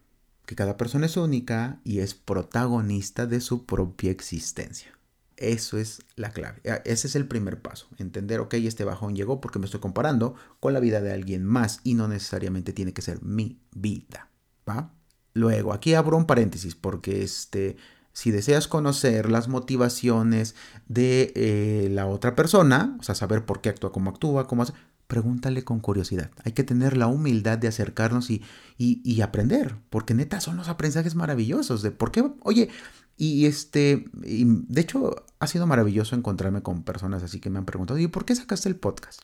que 0.46 0.56
cada 0.56 0.76
persona 0.76 1.06
es 1.06 1.16
única 1.16 1.80
y 1.84 2.00
es 2.00 2.14
protagonista 2.14 3.26
de 3.26 3.40
su 3.40 3.64
propia 3.64 4.10
existencia. 4.10 4.92
Eso 5.36 5.78
es 5.78 6.02
la 6.16 6.30
clave. 6.30 6.60
Ah, 6.68 6.80
ese 6.84 7.08
es 7.08 7.16
el 7.16 7.26
primer 7.26 7.60
paso. 7.60 7.88
Entender, 7.98 8.40
ok, 8.40 8.54
este 8.54 8.84
bajón 8.84 9.16
llegó 9.16 9.40
porque 9.40 9.58
me 9.58 9.64
estoy 9.64 9.80
comparando 9.80 10.34
con 10.60 10.72
la 10.72 10.80
vida 10.80 11.00
de 11.00 11.12
alguien 11.12 11.44
más 11.44 11.80
y 11.82 11.94
no 11.94 12.08
necesariamente 12.08 12.72
tiene 12.72 12.92
que 12.92 13.02
ser 13.02 13.22
mi 13.22 13.58
vida. 13.74 14.30
¿Va? 14.68 14.92
Luego, 15.34 15.72
aquí 15.72 15.94
abro 15.94 16.16
un 16.16 16.26
paréntesis 16.26 16.74
porque 16.76 17.22
este, 17.22 17.76
si 18.12 18.30
deseas 18.30 18.68
conocer 18.68 19.30
las 19.30 19.48
motivaciones 19.48 20.54
de 20.88 21.32
eh, 21.34 21.88
la 21.90 22.06
otra 22.06 22.36
persona, 22.36 22.96
o 23.00 23.02
sea, 23.02 23.16
saber 23.16 23.44
por 23.44 23.60
qué 23.60 23.68
actúa 23.68 23.92
como 23.92 24.10
actúa, 24.10 24.46
cómo 24.46 24.62
hace, 24.62 24.72
pregúntale 25.08 25.64
con 25.64 25.80
curiosidad. 25.80 26.30
Hay 26.44 26.52
que 26.52 26.62
tener 26.62 26.96
la 26.96 27.08
humildad 27.08 27.58
de 27.58 27.68
acercarnos 27.68 28.30
y, 28.30 28.42
y, 28.78 29.20
aprender, 29.20 29.76
porque 29.90 30.14
neta 30.14 30.40
son 30.40 30.56
los 30.56 30.68
aprendizajes 30.68 31.16
maravillosos 31.16 31.82
de 31.82 31.90
por 31.90 32.12
qué, 32.12 32.24
oye, 32.42 32.70
y 33.16 33.46
este, 33.46 34.06
de 34.14 34.80
hecho 34.80 35.24
ha 35.40 35.46
sido 35.46 35.66
maravilloso 35.66 36.16
encontrarme 36.16 36.62
con 36.62 36.82
personas 36.84 37.22
así 37.22 37.40
que 37.40 37.50
me 37.50 37.58
han 37.58 37.66
preguntado, 37.66 37.98
¿y 37.98 38.06
por 38.06 38.24
qué 38.24 38.34
sacaste 38.34 38.68
el 38.68 38.76
podcast? 38.76 39.22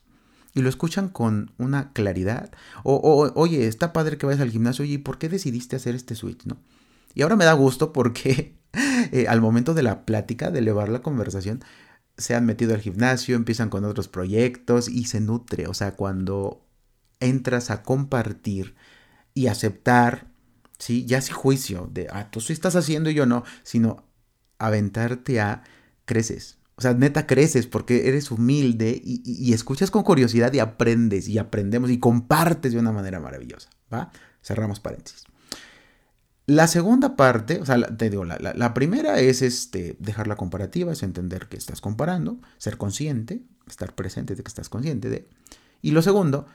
Y 0.54 0.62
lo 0.62 0.68
escuchan 0.68 1.08
con 1.08 1.52
una 1.58 1.92
claridad. 1.92 2.50
O, 2.82 3.30
oye, 3.34 3.66
está 3.66 3.92
padre 3.92 4.18
que 4.18 4.26
vayas 4.26 4.40
al 4.40 4.50
gimnasio, 4.50 4.82
oye, 4.82 4.94
¿y 4.94 4.98
por 4.98 5.18
qué 5.18 5.28
decidiste 5.28 5.76
hacer 5.76 5.94
este 5.94 6.14
switch? 6.14 6.44
¿no? 6.44 6.56
Y 7.14 7.22
ahora 7.22 7.36
me 7.36 7.44
da 7.44 7.52
gusto 7.52 7.92
porque 7.92 8.56
eh, 9.12 9.26
al 9.28 9.40
momento 9.40 9.74
de 9.74 9.82
la 9.82 10.04
plática, 10.04 10.50
de 10.50 10.58
elevar 10.60 10.88
la 10.88 11.02
conversación, 11.02 11.62
se 12.16 12.34
han 12.34 12.46
metido 12.46 12.74
al 12.74 12.80
gimnasio, 12.80 13.36
empiezan 13.36 13.70
con 13.70 13.84
otros 13.84 14.08
proyectos 14.08 14.88
y 14.88 15.04
se 15.04 15.20
nutre. 15.20 15.66
O 15.66 15.74
sea, 15.74 15.96
cuando 15.96 16.66
entras 17.20 17.70
a 17.70 17.82
compartir 17.82 18.74
y 19.34 19.46
aceptar, 19.46 20.28
¿sí? 20.78 21.06
Ya 21.06 21.20
sin 21.20 21.34
juicio 21.34 21.88
de, 21.92 22.08
ah, 22.10 22.30
tú 22.30 22.40
sí 22.40 22.52
estás 22.52 22.76
haciendo 22.76 23.10
y 23.10 23.14
yo 23.14 23.26
no, 23.26 23.44
sino 23.62 24.04
aventarte 24.58 25.40
a 25.40 25.62
creces. 26.04 26.60
O 26.80 26.82
sea, 26.82 26.94
neta 26.94 27.26
creces 27.26 27.66
porque 27.66 28.08
eres 28.08 28.30
humilde 28.30 28.98
y, 29.04 29.20
y, 29.22 29.52
escuchas 29.52 29.90
con 29.90 30.02
curiosidad 30.02 30.50
y 30.54 30.60
aprendes 30.60 31.28
y 31.28 31.36
aprendemos 31.36 31.90
y 31.90 31.98
compartes 31.98 32.72
de 32.72 32.78
una 32.78 32.90
manera 32.90 33.20
maravillosa. 33.20 33.68
¿Va? 33.92 34.10
Cerramos 34.42 34.80
paréntesis. 34.80 35.24
La 36.46 36.66
segunda 36.68 37.16
parte, 37.16 37.60
o 37.60 37.66
sea, 37.66 37.78
te 37.98 38.08
digo, 38.08 38.24
la, 38.24 38.72
primera 38.72 39.20
es 39.20 39.42
este, 39.42 39.98
dejar 40.00 40.26
la 40.26 40.36
comparativa, 40.36 40.90
es 40.90 41.02
entender 41.02 41.48
que 41.48 41.58
estás 41.58 41.82
comparando, 41.82 42.40
ser 42.56 42.78
consciente, 42.78 43.44
estar 43.66 43.94
presente 43.94 44.34
de 44.34 44.42
que 44.42 44.48
estás 44.48 44.70
consciente 44.70 45.10
de. 45.10 45.28
Y 45.82 45.90
lo 45.90 46.00
segundo 46.00 46.46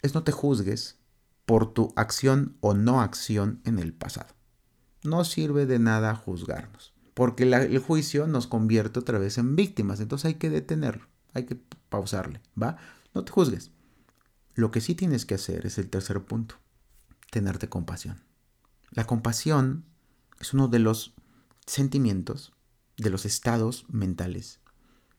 es 0.00 0.14
no 0.14 0.24
te 0.24 0.32
juzgues 0.32 0.96
por 1.44 1.74
tu 1.74 1.92
acción 1.96 2.56
o 2.60 2.72
no 2.72 3.02
acción 3.02 3.60
en 3.64 3.78
el 3.78 3.92
pasado. 3.92 4.34
No 5.04 5.22
sirve 5.22 5.66
de 5.66 5.80
nada 5.80 6.14
juzgarnos, 6.14 6.94
porque 7.16 7.44
el 7.44 7.78
juicio 7.78 8.26
nos 8.26 8.46
convierte 8.46 8.98
otra 8.98 9.18
vez 9.18 9.38
en 9.38 9.56
víctimas, 9.56 10.00
entonces 10.00 10.26
hay 10.26 10.34
que 10.34 10.50
detenerlo, 10.50 11.06
hay 11.32 11.46
que 11.46 11.58
pausarle, 11.88 12.42
¿va? 12.62 12.76
No 13.14 13.24
te 13.24 13.32
juzgues. 13.32 13.70
Lo 14.52 14.70
que 14.70 14.82
sí 14.82 14.94
tienes 14.94 15.24
que 15.24 15.36
hacer 15.36 15.64
es 15.64 15.78
el 15.78 15.88
tercer 15.88 16.22
punto, 16.22 16.56
tenerte 17.30 17.70
compasión. 17.70 18.22
La 18.90 19.06
compasión 19.06 19.86
es 20.40 20.52
uno 20.52 20.68
de 20.68 20.78
los 20.78 21.14
sentimientos, 21.64 22.52
de 22.98 23.08
los 23.08 23.24
estados 23.24 23.86
mentales 23.88 24.60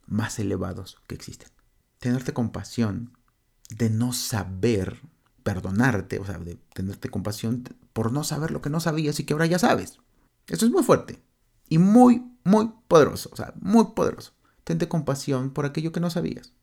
más 0.06 0.38
elevados 0.38 1.02
que 1.08 1.16
existen. 1.16 1.50
Tenerte 1.98 2.32
compasión 2.32 3.18
de 3.76 3.90
no 3.90 4.14
saber 4.14 5.02
perdonarte, 5.42 6.20
o 6.20 6.26
sea, 6.28 6.38
de 6.38 6.60
tenerte 6.76 7.10
compasión 7.10 7.64
por 7.92 8.12
no 8.12 8.24
saber 8.24 8.52
lo 8.52 8.62
que 8.62 8.70
no 8.70 8.82
sabías 8.82 9.20
y 9.20 9.24
que 9.24 9.34
ahora 9.34 9.48
ya 9.48 9.58
sabes. 9.58 9.98
Eso 10.46 10.68
es 10.68 10.72
muy 10.72 10.84
fuerte 10.84 11.26
y 11.70 11.78
muy, 11.78 12.24
muy 12.44 12.72
poderoso, 12.88 13.30
o 13.34 13.36
sea, 13.36 13.54
muy 13.60 13.86
poderoso. 13.96 14.34
Tente 14.64 14.88
compasión 14.88 15.52
por 15.52 15.66
aquello 15.66 15.92
que 15.92 16.00
no 16.00 16.10
sabías 16.10 16.54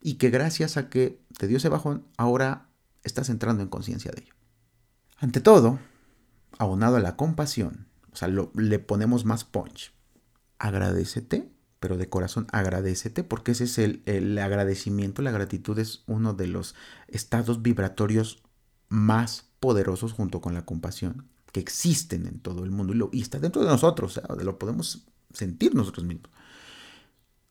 y 0.00 0.14
que 0.14 0.30
gracias 0.30 0.76
a 0.76 0.88
que 0.88 1.22
te 1.38 1.46
dio 1.46 1.56
ese 1.56 1.68
bajón, 1.68 2.06
ahora 2.16 2.68
estás 3.02 3.30
entrando 3.30 3.62
en 3.62 3.68
conciencia 3.68 4.12
de 4.12 4.22
ello. 4.22 4.34
Ante 5.18 5.40
todo, 5.40 5.78
aunado 6.58 6.96
a 6.96 7.00
la 7.00 7.16
compasión, 7.16 7.88
o 8.12 8.16
sea, 8.16 8.28
le 8.28 8.78
ponemos 8.78 9.24
más 9.24 9.44
punch. 9.44 9.92
Agradecete, 10.58 11.50
pero 11.80 11.96
de 11.96 12.08
corazón 12.08 12.46
agradecete, 12.52 13.24
porque 13.24 13.52
ese 13.52 13.64
es 13.64 13.78
el, 13.78 14.02
el 14.06 14.38
agradecimiento, 14.38 15.22
la 15.22 15.30
gratitud 15.30 15.78
es 15.78 16.02
uno 16.06 16.34
de 16.34 16.48
los 16.48 16.74
estados 17.08 17.62
vibratorios 17.62 18.42
más 18.88 19.50
poderosos 19.60 20.12
junto 20.12 20.40
con 20.40 20.54
la 20.54 20.64
compasión 20.64 21.28
que 21.54 21.60
existen 21.60 22.26
en 22.26 22.40
todo 22.40 22.64
el 22.64 22.72
mundo 22.72 23.10
y, 23.12 23.22
está 23.22 23.38
dentro 23.38 23.62
de 23.62 23.68
nosotros, 23.68 24.18
o 24.18 24.20
sea, 24.20 24.44
lo 24.44 24.58
podemos 24.58 25.06
sentir 25.32 25.72
nosotros 25.76 26.04
mismos. 26.04 26.28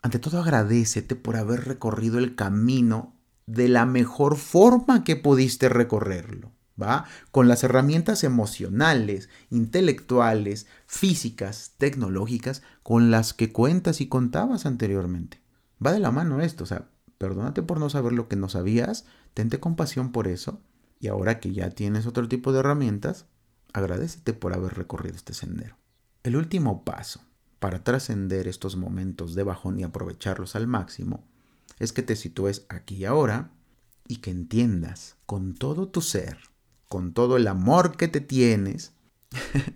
Ante 0.02 0.20
todo 0.20 0.42
agradecete 0.42 1.16
por 1.16 1.38
haber 1.38 1.64
recorrido 1.64 2.20
el 2.20 2.36
camino 2.36 3.16
de 3.46 3.70
la 3.70 3.86
mejor 3.86 4.36
forma 4.36 5.06
que 5.06 5.16
pudiste 5.16 5.70
recorrerlo. 5.70 6.52
¿va? 6.80 7.06
Con 7.32 7.48
las 7.48 7.64
herramientas 7.64 8.26
emocionales, 8.26 9.30
intelectuales, 9.50 10.68
físicas, 10.86 11.76
tecnológicas 11.78 12.62
con 12.82 13.10
las 13.10 13.34
que 13.34 13.54
cuentas 13.54 14.02
y 14.02 14.10
contabas 14.10 14.66
anteriormente. 14.66 15.40
Va 15.86 15.94
de 15.94 16.00
la 16.00 16.12
mano 16.12 16.42
esto, 16.42 16.66
o 16.66 16.68
sea, 16.68 16.90
perdónate 17.18 17.62
por 17.62 17.80
no 17.80 17.90
saber 17.90 18.12
lo 18.12 18.28
que 18.28 18.36
no 18.36 18.50
sabías, 18.50 19.06
tente 19.34 19.62
compasión 19.62 20.12
por 20.12 20.28
eso 20.28 20.60
y 21.00 21.08
ahora 21.08 21.40
que 21.40 21.54
ya 21.54 21.70
tienes 21.70 22.06
otro 22.06 22.28
tipo 22.28 22.52
de 22.52 22.60
herramientas, 22.60 23.28
agradecete 23.74 24.34
por 24.34 24.54
haber 24.54 24.76
recorrido 24.76 25.16
este 25.16 25.34
sendero. 25.34 25.78
El 26.24 26.36
último 26.36 26.84
paso 26.84 27.22
para 27.60 27.84
trascender 27.84 28.48
estos 28.48 28.76
momentos 28.76 29.36
de 29.36 29.44
bajón 29.44 29.80
y 29.80 29.84
aprovecharlos 29.84 30.56
al 30.56 30.68
máximo 30.68 31.24
es 31.80 31.92
que 31.92 32.04
te 32.04 32.16
sitúes 32.16 32.66
aquí 32.70 32.96
y 32.96 33.06
ahora 33.06 33.52
y 34.08 34.18
que 34.18 34.32
entiendas 34.32 35.16
con 35.26 35.54
todo 35.56 35.88
tu 35.88 36.02
ser 36.02 36.38
con 36.94 37.12
todo 37.12 37.38
el 37.38 37.48
amor 37.48 37.98
que 37.98 38.08
te 38.08 38.22
tienes, 38.22 38.92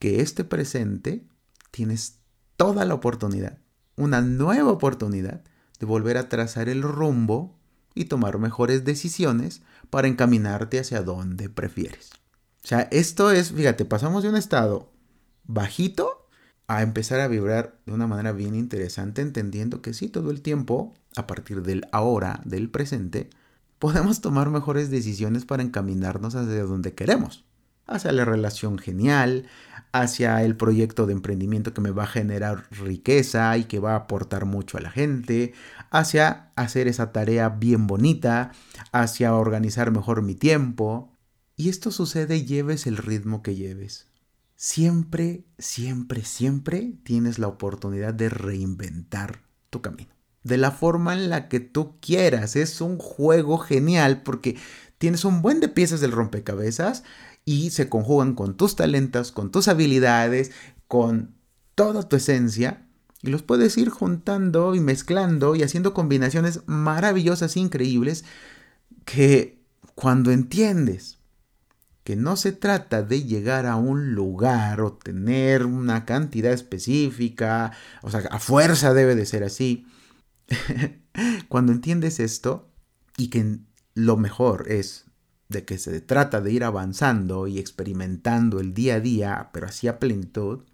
que 0.00 0.20
este 0.20 0.42
presente 0.42 1.24
tienes 1.70 2.18
toda 2.56 2.84
la 2.84 2.94
oportunidad, 2.94 3.60
una 3.94 4.20
nueva 4.20 4.72
oportunidad 4.72 5.44
de 5.78 5.86
volver 5.86 6.16
a 6.16 6.28
trazar 6.28 6.68
el 6.68 6.82
rumbo 6.82 7.56
y 7.94 8.06
tomar 8.06 8.40
mejores 8.40 8.84
decisiones 8.84 9.62
para 9.90 10.08
encaminarte 10.08 10.80
hacia 10.80 11.02
donde 11.02 11.48
prefieres. 11.48 12.10
O 12.64 12.66
sea, 12.66 12.88
esto 12.90 13.30
es, 13.30 13.52
fíjate, 13.52 13.84
pasamos 13.84 14.22
de 14.22 14.30
un 14.30 14.36
estado 14.36 14.90
bajito 15.44 16.26
a 16.66 16.82
empezar 16.82 17.20
a 17.20 17.28
vibrar 17.28 17.78
de 17.84 17.92
una 17.92 18.06
manera 18.06 18.32
bien 18.32 18.54
interesante, 18.54 19.20
entendiendo 19.20 19.82
que 19.82 19.92
sí, 19.92 20.08
todo 20.08 20.30
el 20.30 20.40
tiempo, 20.40 20.94
a 21.14 21.26
partir 21.26 21.62
del 21.62 21.86
ahora, 21.92 22.40
del 22.46 22.70
presente, 22.70 23.28
podemos 23.78 24.22
tomar 24.22 24.48
mejores 24.48 24.90
decisiones 24.90 25.44
para 25.44 25.62
encaminarnos 25.62 26.34
hacia 26.34 26.64
donde 26.64 26.94
queremos, 26.94 27.44
hacia 27.86 28.12
la 28.12 28.24
relación 28.24 28.78
genial, 28.78 29.46
hacia 29.92 30.42
el 30.42 30.56
proyecto 30.56 31.04
de 31.04 31.12
emprendimiento 31.12 31.74
que 31.74 31.82
me 31.82 31.90
va 31.90 32.04
a 32.04 32.06
generar 32.06 32.64
riqueza 32.70 33.56
y 33.58 33.64
que 33.64 33.78
va 33.78 33.92
a 33.92 33.96
aportar 33.96 34.46
mucho 34.46 34.78
a 34.78 34.80
la 34.80 34.90
gente, 34.90 35.52
hacia 35.90 36.48
hacer 36.56 36.88
esa 36.88 37.12
tarea 37.12 37.50
bien 37.50 37.86
bonita, 37.86 38.52
hacia 38.90 39.34
organizar 39.34 39.90
mejor 39.90 40.22
mi 40.22 40.34
tiempo. 40.34 41.13
Y 41.56 41.68
esto 41.68 41.90
sucede 41.90 42.44
lleves 42.44 42.86
el 42.86 42.96
ritmo 42.96 43.42
que 43.42 43.54
lleves. 43.54 44.08
Siempre, 44.56 45.44
siempre, 45.58 46.24
siempre 46.24 46.94
tienes 47.04 47.38
la 47.38 47.48
oportunidad 47.48 48.14
de 48.14 48.28
reinventar 48.28 49.42
tu 49.70 49.82
camino. 49.82 50.10
De 50.42 50.58
la 50.58 50.70
forma 50.70 51.14
en 51.14 51.30
la 51.30 51.48
que 51.48 51.60
tú 51.60 51.98
quieras. 52.00 52.56
Es 52.56 52.80
un 52.80 52.98
juego 52.98 53.58
genial 53.58 54.22
porque 54.22 54.56
tienes 54.98 55.24
un 55.24 55.42
buen 55.42 55.60
de 55.60 55.68
piezas 55.68 56.00
del 56.00 56.12
rompecabezas 56.12 57.04
y 57.44 57.70
se 57.70 57.88
conjugan 57.88 58.34
con 58.34 58.56
tus 58.56 58.76
talentos, 58.76 59.32
con 59.32 59.50
tus 59.50 59.68
habilidades, 59.68 60.50
con 60.88 61.34
toda 61.74 62.08
tu 62.08 62.16
esencia 62.16 62.84
y 63.24 63.30
los 63.30 63.42
puedes 63.42 63.78
ir 63.78 63.88
juntando 63.88 64.74
y 64.74 64.80
mezclando 64.80 65.56
y 65.56 65.62
haciendo 65.62 65.94
combinaciones 65.94 66.60
maravillosas, 66.66 67.56
increíbles, 67.56 68.24
que 69.06 69.62
cuando 69.94 70.30
entiendes 70.30 71.18
que 72.04 72.16
no 72.16 72.36
se 72.36 72.52
trata 72.52 73.02
de 73.02 73.24
llegar 73.24 73.66
a 73.66 73.76
un 73.76 74.14
lugar 74.14 74.82
o 74.82 74.92
tener 74.92 75.64
una 75.64 76.04
cantidad 76.04 76.52
específica, 76.52 77.72
o 78.02 78.10
sea, 78.10 78.20
a 78.30 78.38
fuerza 78.38 78.92
debe 78.92 79.14
de 79.14 79.24
ser 79.26 79.42
así. 79.42 79.86
Cuando 81.48 81.72
entiendes 81.72 82.20
esto 82.20 82.68
y 83.16 83.28
que 83.28 83.58
lo 83.94 84.16
mejor 84.18 84.70
es 84.70 85.06
de 85.48 85.64
que 85.64 85.78
se 85.78 86.00
trata 86.02 86.42
de 86.42 86.52
ir 86.52 86.64
avanzando 86.64 87.46
y 87.46 87.58
experimentando 87.58 88.60
el 88.60 88.74
día 88.74 88.96
a 88.96 89.00
día, 89.00 89.50
pero 89.52 89.66
así 89.66 89.88
a 89.88 89.98
plenitud, 89.98 90.64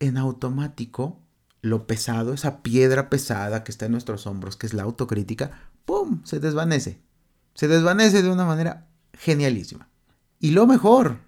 en 0.00 0.16
automático 0.16 1.20
lo 1.60 1.86
pesado, 1.86 2.32
esa 2.32 2.62
piedra 2.62 3.10
pesada 3.10 3.62
que 3.62 3.70
está 3.72 3.86
en 3.86 3.92
nuestros 3.92 4.26
hombros, 4.26 4.56
que 4.56 4.66
es 4.66 4.74
la 4.74 4.82
autocrítica, 4.84 5.70
¡pum! 5.84 6.22
se 6.24 6.40
desvanece. 6.40 7.00
Se 7.54 7.68
desvanece 7.68 8.22
de 8.22 8.30
una 8.30 8.46
manera 8.46 8.88
genialísima. 9.12 9.91
Y 10.42 10.50
lo 10.50 10.66
mejor, 10.66 11.18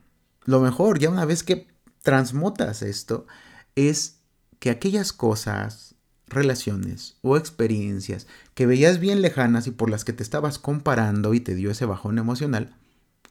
lo 0.45 0.61
mejor, 0.61 0.99
ya 0.99 1.09
una 1.09 1.25
vez 1.25 1.45
que 1.45 1.69
transmutas 2.03 2.83
esto, 2.83 3.29
es 3.77 4.17
que 4.59 4.71
aquellas 4.71 5.13
cosas, 5.13 5.95
relaciones 6.27 7.17
o 7.23 7.37
experiencias 7.37 8.27
que 8.55 8.67
veías 8.67 8.99
bien 8.99 9.23
lejanas 9.23 9.69
y 9.69 9.71
por 9.71 9.89
las 9.89 10.05
que 10.05 10.13
te 10.13 10.25
estabas 10.25 10.59
comparando 10.59 11.33
y 11.33 11.39
te 11.39 11.55
dio 11.55 11.71
ese 11.71 11.85
bajón 11.85 12.19
emocional, 12.19 12.75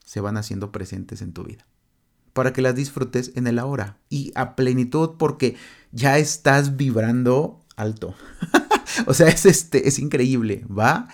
se 0.06 0.22
van 0.22 0.38
haciendo 0.38 0.72
presentes 0.72 1.22
en 1.22 1.34
tu 1.34 1.43
vida. 1.43 1.67
Para 2.32 2.54
que 2.54 2.62
las 2.62 2.76
disfrutes 2.76 3.34
en 3.36 3.46
el 3.46 3.60
ahora 3.60 3.98
y 4.10 4.32
a 4.36 4.56
plenitud 4.56 5.17
porque 5.19 5.58
ya 5.91 6.17
estás 6.17 6.78
vibrando 6.78 7.60
alto. 7.76 8.15
o 9.06 9.13
sea, 9.13 9.28
es, 9.28 9.46
este, 9.46 9.86
es 9.86 10.00
increíble, 10.00 10.65
¿va? 10.69 11.10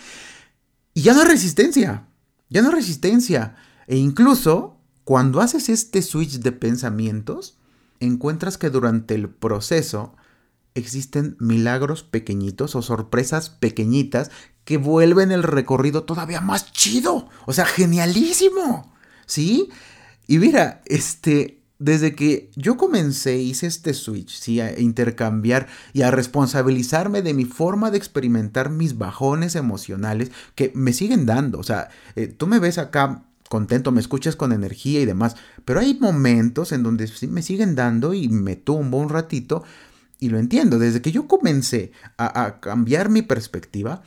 Y 0.93 1.01
ya 1.01 1.15
no 1.15 1.21
hay 1.21 1.27
resistencia, 1.27 2.05
ya 2.49 2.61
no 2.61 2.69
hay 2.69 2.75
resistencia. 2.75 3.55
E 3.89 3.97
incluso 3.97 4.77
cuando 5.03 5.41
haces 5.41 5.67
este 5.67 6.03
switch 6.03 6.41
de 6.41 6.51
pensamientos, 6.51 7.57
encuentras 7.99 8.59
que 8.59 8.69
durante 8.69 9.15
el 9.15 9.29
proceso 9.29 10.15
existen 10.75 11.35
milagros 11.39 12.03
pequeñitos 12.03 12.75
o 12.75 12.83
sorpresas 12.83 13.49
pequeñitas 13.49 14.29
que 14.63 14.77
vuelven 14.77 15.31
el 15.31 15.41
recorrido 15.41 16.03
todavía 16.03 16.39
más 16.39 16.71
chido. 16.71 17.29
O 17.47 17.53
sea, 17.53 17.65
genialísimo. 17.65 18.93
¿Sí? 19.25 19.69
Y 20.27 20.37
mira, 20.37 20.83
este, 20.85 21.63
desde 21.79 22.13
que 22.13 22.51
yo 22.55 22.77
comencé, 22.77 23.37
hice 23.37 23.65
este 23.65 23.95
switch, 23.95 24.39
¿sí? 24.39 24.61
A 24.61 24.79
intercambiar 24.79 25.67
y 25.93 26.03
a 26.03 26.11
responsabilizarme 26.11 27.23
de 27.23 27.33
mi 27.33 27.45
forma 27.45 27.89
de 27.89 27.97
experimentar 27.97 28.69
mis 28.69 28.99
bajones 28.99 29.55
emocionales 29.55 30.31
que 30.53 30.71
me 30.75 30.93
siguen 30.93 31.25
dando. 31.25 31.57
O 31.57 31.63
sea, 31.63 31.89
eh, 32.15 32.27
tú 32.27 32.45
me 32.45 32.59
ves 32.59 32.77
acá 32.77 33.25
contento, 33.49 33.91
me 33.91 33.99
escuchas 33.99 34.35
con 34.35 34.53
energía 34.53 35.01
y 35.01 35.05
demás. 35.05 35.35
Pero 35.65 35.81
hay 35.81 35.95
momentos 35.95 36.71
en 36.71 36.83
donde 36.83 37.11
me 37.27 37.41
siguen 37.41 37.75
dando 37.75 38.13
y 38.13 38.29
me 38.29 38.55
tumbo 38.55 38.97
un 38.97 39.09
ratito 39.09 39.63
y 40.19 40.29
lo 40.29 40.37
entiendo. 40.39 40.79
Desde 40.79 41.01
que 41.01 41.11
yo 41.11 41.27
comencé 41.27 41.91
a, 42.17 42.59
cambiar 42.61 43.09
mi 43.09 43.21
perspectiva 43.21 44.03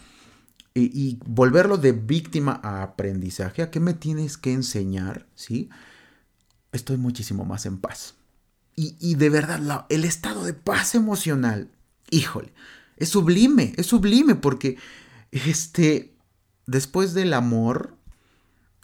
y, 0.74 1.18
volverlo 1.26 1.76
de 1.76 1.92
víctima 1.92 2.61
a 2.62 2.83
aprendizaje, 2.83 3.62
¿a 3.62 3.70
qué 3.70 3.81
me 3.81 3.92
tienes 3.92 4.38
que 4.38 4.52
enseñar? 4.52 5.26
¿Sí? 5.35 5.68
Estoy 6.72 6.96
muchísimo 6.96 7.44
más 7.44 7.66
en 7.66 7.78
paz. 7.78 8.14
Y, 8.74 8.96
y 9.00 9.16
de 9.16 9.28
verdad, 9.28 9.85
el 9.90 10.05
estado 10.05 10.44
de 10.44 10.55
paz 10.55 10.94
emocional, 10.94 11.68
híjole, 12.11 12.55
es 12.96 13.11
sublime, 13.11 13.74
es 13.76 13.87
sublime 13.87 14.35
porque 14.35 14.78
este, 15.33 16.14
después 16.66 17.14
del 17.14 17.35
amor, 17.35 17.96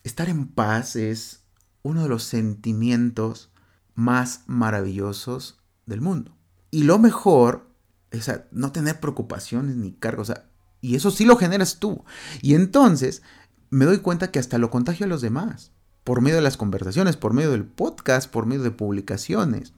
Estar 0.09 0.31
en 0.31 0.47
paz 0.47 0.97
es 0.97 1.43
uno 1.83 2.03
de 2.03 2.09
los 2.09 2.25
sentimientos 2.25 3.51
más 3.95 4.41
maravillosos 4.47 5.61
del 5.85 6.01
mundo. 6.01 6.35
Y 6.71 6.85
lo 6.85 6.99
mejor 6.99 7.69
es 8.11 8.33
no 8.51 8.73
tener 8.73 9.01
preocupaciones 9.01 9.77
ni 9.77 9.93
cargos. 9.93 10.33
y 10.81 10.97
eso 10.97 11.11
sí 11.11 11.27
lo 11.27 11.37
generas 11.37 11.79
tú. 11.79 12.07
Y 12.41 12.55
entonces 12.55 13.21
me 13.69 13.85
doy 13.85 13.99
cuenta 13.99 14.31
que 14.31 14.39
hasta 14.39 14.57
lo 14.57 14.71
contagio 14.71 15.05
a 15.05 15.11
los 15.11 15.21
demás. 15.21 15.73
Por 16.05 16.23
medio 16.23 16.37
de 16.37 16.43
las 16.43 16.57
conversaciones, 16.57 17.19
por 17.19 17.35
medio 17.35 17.51
del 17.51 17.67
podcast, 17.67 18.31
por 18.31 18.47
medio 18.47 18.63
de 18.63 18.71
publicaciones. 18.71 19.75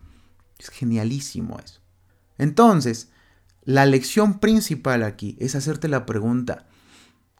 Es 0.61 0.69
genialísimo 0.69 1.59
eso. 1.59 1.81
Entonces, 2.39 3.09
la 3.65 3.85
lección 3.85 4.39
principal 4.39 5.03
aquí 5.03 5.37
es 5.41 5.57
hacerte 5.57 5.89
la 5.89 6.07
pregunta, 6.07 6.69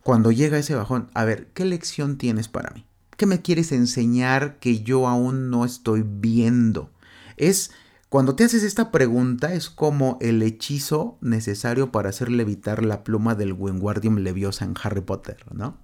cuando 0.03 0.33
llega 0.33 0.59
ese 0.59 0.75
bajón, 0.75 1.11
a 1.15 1.25
ver, 1.25 1.49
¿qué 1.53 1.65
lección 1.65 2.17
tienes 2.17 2.49
para 2.49 2.71
mí? 2.71 2.87
¿Qué 3.17 3.27
me 3.27 3.43
quieres 3.43 3.73
enseñar 3.73 4.59
que 4.59 4.83
yo 4.83 5.07
aún 5.07 5.51
no 5.51 5.65
estoy 5.65 6.05
viendo? 6.07 6.91
Es 7.37 7.71
cuando 8.09 8.35
te 8.35 8.43
haces 8.43 8.65
esta 8.65 8.91
pregunta 8.91 9.55
es 9.55 9.71
como 9.71 10.19
el 10.21 10.43
hechizo 10.43 11.17
necesario 11.21 11.93
para 11.93 12.09
hacer 12.09 12.29
levitar 12.29 12.85
la 12.85 13.05
pluma 13.05 13.37
del 13.37 13.53
Wingardium 13.53 14.17
Leviosa 14.17 14.65
en 14.65 14.75
Harry 14.83 15.03
Potter, 15.03 15.45
¿no? 15.53 15.79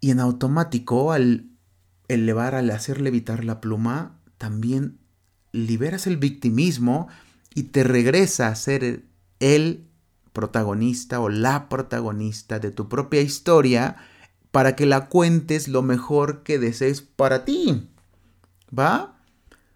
Y 0.00 0.10
en 0.10 0.20
automático 0.20 1.12
al 1.12 1.46
elevar, 2.08 2.54
al 2.54 2.70
hacer 2.70 3.00
levitar 3.00 3.46
la 3.46 3.62
pluma, 3.62 4.20
también 4.36 4.98
liberas 5.52 6.06
el 6.06 6.18
victimismo 6.18 7.08
y 7.54 7.64
te 7.64 7.82
regresa 7.82 8.48
a 8.48 8.54
ser 8.56 9.04
el 9.40 9.86
protagonista 10.34 11.20
o 11.20 11.30
la 11.30 11.70
protagonista 11.70 12.58
de 12.58 12.70
tu 12.70 12.90
propia 12.90 13.22
historia 13.22 13.96
para 14.50 14.76
que 14.76 14.84
la 14.84 15.08
cuentes 15.08 15.68
lo 15.68 15.80
mejor 15.80 16.42
que 16.42 16.58
desees 16.58 17.00
para 17.00 17.46
ti. 17.46 17.88
¿Va? 18.76 19.16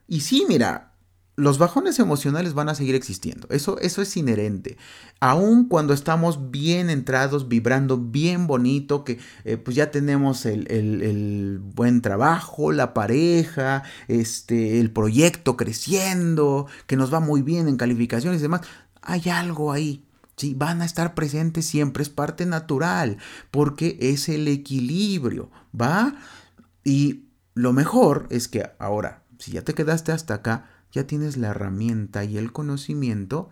Y 0.07 0.21
sí, 0.21 0.45
mira, 0.49 0.93
los 1.39 1.59
bajones 1.59 2.01
emocionales 2.01 2.53
van 2.53 2.69
a 2.69 2.75
seguir 2.75 2.97
existiendo. 2.97 3.47
Eso, 3.51 3.79
eso 3.79 4.03
es 4.03 4.17
inherente. 4.17 4.77
Aun 5.21 5.69
cuando 5.69 5.95
estamos 5.95 6.51
bien 6.51 6.91
entrados, 6.91 7.49
vibrando 7.49 7.97
bien 7.97 8.49
bonito, 8.49 9.05
que 9.05 9.21
eh, 9.45 9.57
pues 9.57 9.77
ya 9.77 9.93
tenemos 9.93 10.47
el, 10.47 10.69
el, 10.69 11.61
buen 11.61 12.03
trabajo, 12.03 12.73
la 12.73 12.93
pareja, 12.93 13.85
este, 14.09 14.81
el 14.81 14.91
proyecto 14.91 15.57
creciendo, 15.57 16.67
que 16.89 16.97
nos 16.97 17.15
va 17.15 17.21
muy 17.21 17.43
bien 17.43 17.69
en 17.69 17.77
calificaciones 17.77 18.41
y 18.41 18.43
demás. 18.43 18.63
Hay 19.01 19.29
algo 19.29 19.71
ahí 19.71 20.08
Sí, 20.39 20.55
van 20.55 20.81
a 20.83 20.85
estar 20.85 21.15
presentes 21.15 21.67
siempre, 21.67 22.03
es 22.03 22.09
parte 22.09 22.47
natural, 22.47 23.19
porque 23.51 23.99
es 24.01 24.29
el 24.29 24.47
equilibrio, 24.49 25.51
¿va? 25.79 26.15
Y 26.85 27.25
lo 27.55 27.73
mejor 27.73 28.29
es 28.31 28.47
que 28.47 28.71
ahora, 28.79 29.25
si 29.39 29.51
ya 29.51 29.63
te 29.63 29.75
quedaste 29.75 30.13
hasta 30.13 30.35
acá, 30.35 30.71
ya 30.93 31.07
tienes 31.09 31.37
la 31.37 31.49
herramienta 31.49 32.25
y 32.25 32.39
el 32.39 32.53
conocimiento 32.53 33.51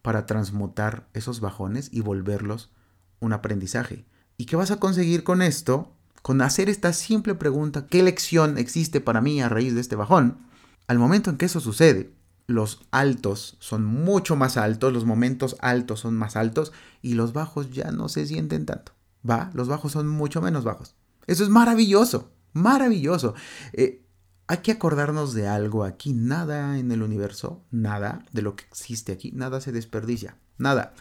para 0.00 0.26
transmutar 0.26 1.08
esos 1.12 1.40
bajones 1.40 1.90
y 1.92 2.00
volverlos 2.00 2.72
un 3.20 3.32
aprendizaje. 3.32 4.06
¿Y 4.36 4.46
qué 4.46 4.54
vas 4.54 4.70
a 4.70 4.78
conseguir 4.78 5.24
con 5.24 5.42
esto? 5.42 5.92
Con 6.22 6.40
hacer 6.40 6.68
esta 6.68 6.92
simple 6.92 7.34
pregunta, 7.34 7.86
¿qué 7.88 8.02
lección 8.02 8.58
existe 8.58 9.00
para 9.00 9.20
mí 9.20 9.42
a 9.42 9.48
raíz 9.48 9.74
de 9.74 9.80
este 9.80 9.96
bajón? 9.96 10.38
Al 10.86 10.98
momento 10.98 11.30
en 11.30 11.36
que 11.36 11.46
eso 11.46 11.60
sucede, 11.60 12.12
los 12.48 12.80
altos 12.90 13.58
son 13.60 13.84
mucho 13.84 14.34
más 14.34 14.56
altos, 14.56 14.92
los 14.92 15.04
momentos 15.04 15.56
altos 15.60 16.00
son 16.00 16.16
más 16.16 16.34
altos 16.34 16.72
y 17.02 17.12
los 17.12 17.34
bajos 17.34 17.70
ya 17.70 17.92
no 17.92 18.08
se 18.08 18.26
sienten 18.26 18.64
tanto. 18.66 18.92
¿Va? 19.28 19.50
Los 19.52 19.68
bajos 19.68 19.92
son 19.92 20.08
mucho 20.08 20.40
menos 20.40 20.64
bajos. 20.64 20.96
Eso 21.26 21.44
es 21.44 21.50
maravilloso, 21.50 22.32
maravilloso. 22.54 23.34
Eh, 23.74 24.02
hay 24.46 24.56
que 24.58 24.72
acordarnos 24.72 25.34
de 25.34 25.46
algo 25.46 25.84
aquí. 25.84 26.14
Nada 26.14 26.78
en 26.78 26.90
el 26.90 27.02
universo, 27.02 27.62
nada 27.70 28.24
de 28.32 28.40
lo 28.40 28.56
que 28.56 28.64
existe 28.64 29.12
aquí, 29.12 29.30
nada 29.32 29.60
se 29.60 29.70
desperdicia. 29.70 30.38
Nada. 30.56 30.94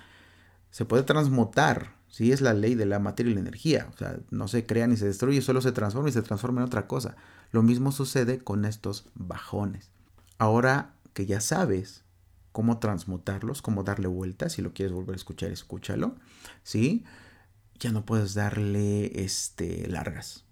Se 0.70 0.84
puede 0.84 1.04
transmutar. 1.04 1.96
Sí, 2.10 2.34
es 2.34 2.42
la 2.42 2.54
ley 2.54 2.76
de 2.76 2.86
la 2.86 3.00
materia 3.00 3.32
y 3.32 3.36
la 3.36 3.42
energía. 3.42 3.88
O 3.94 3.98
sea, 3.98 4.20
no 4.32 4.50
se 4.50 4.66
crea 4.66 4.88
ni 4.88 4.98
se 4.98 5.06
destruye, 5.06 5.42
solo 5.42 5.62
se 5.62 5.72
transforma 5.72 6.10
y 6.10 6.14
se 6.14 6.24
transforma 6.24 6.60
en 6.60 6.68
otra 6.68 6.88
cosa. 6.88 7.16
Lo 7.52 7.64
mismo 7.64 7.94
sucede 7.94 8.40
con 8.40 8.66
estos 8.66 9.08
bajones. 9.16 9.92
Ahora 10.40 10.94
que 11.18 11.26
ya 11.26 11.42
sabes 11.42 12.04
cómo 12.52 12.78
transmutarlos, 12.78 13.64
cómo 13.64 13.84
darle 13.84 14.08
vueltas. 14.08 14.54
Si 14.54 14.62
lo 14.62 14.72
quieres 14.76 14.94
volver 14.94 15.16
a 15.16 15.16
escuchar, 15.16 15.50
escúchalo. 15.50 16.14
¿Sí? 16.62 17.06
Ya 17.80 17.92
no 17.92 18.06
puedes 18.06 18.36
darle 18.36 19.24
este, 19.24 19.88
largas. 19.88 20.46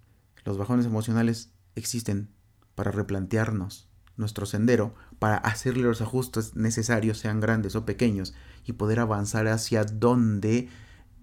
Los 0.43 0.58
bajones 0.58 0.88
emocionales 0.88 1.51
existen 1.75 2.30
para 2.73 2.89
replantearnos 2.89 3.91
nuestro 4.17 4.47
sendero, 4.47 4.95
para 5.19 5.38
hacerle 5.38 5.84
los 5.84 6.01
ajustes 6.01 6.56
necesarios, 6.56 7.19
sean 7.19 7.41
grandes 7.41 7.75
o 7.75 7.86
pequeños, 7.86 8.34
y 8.65 8.73
poder 8.73 8.99
avanzar 8.99 9.47
hacia 9.47 9.84
donde 9.84 10.67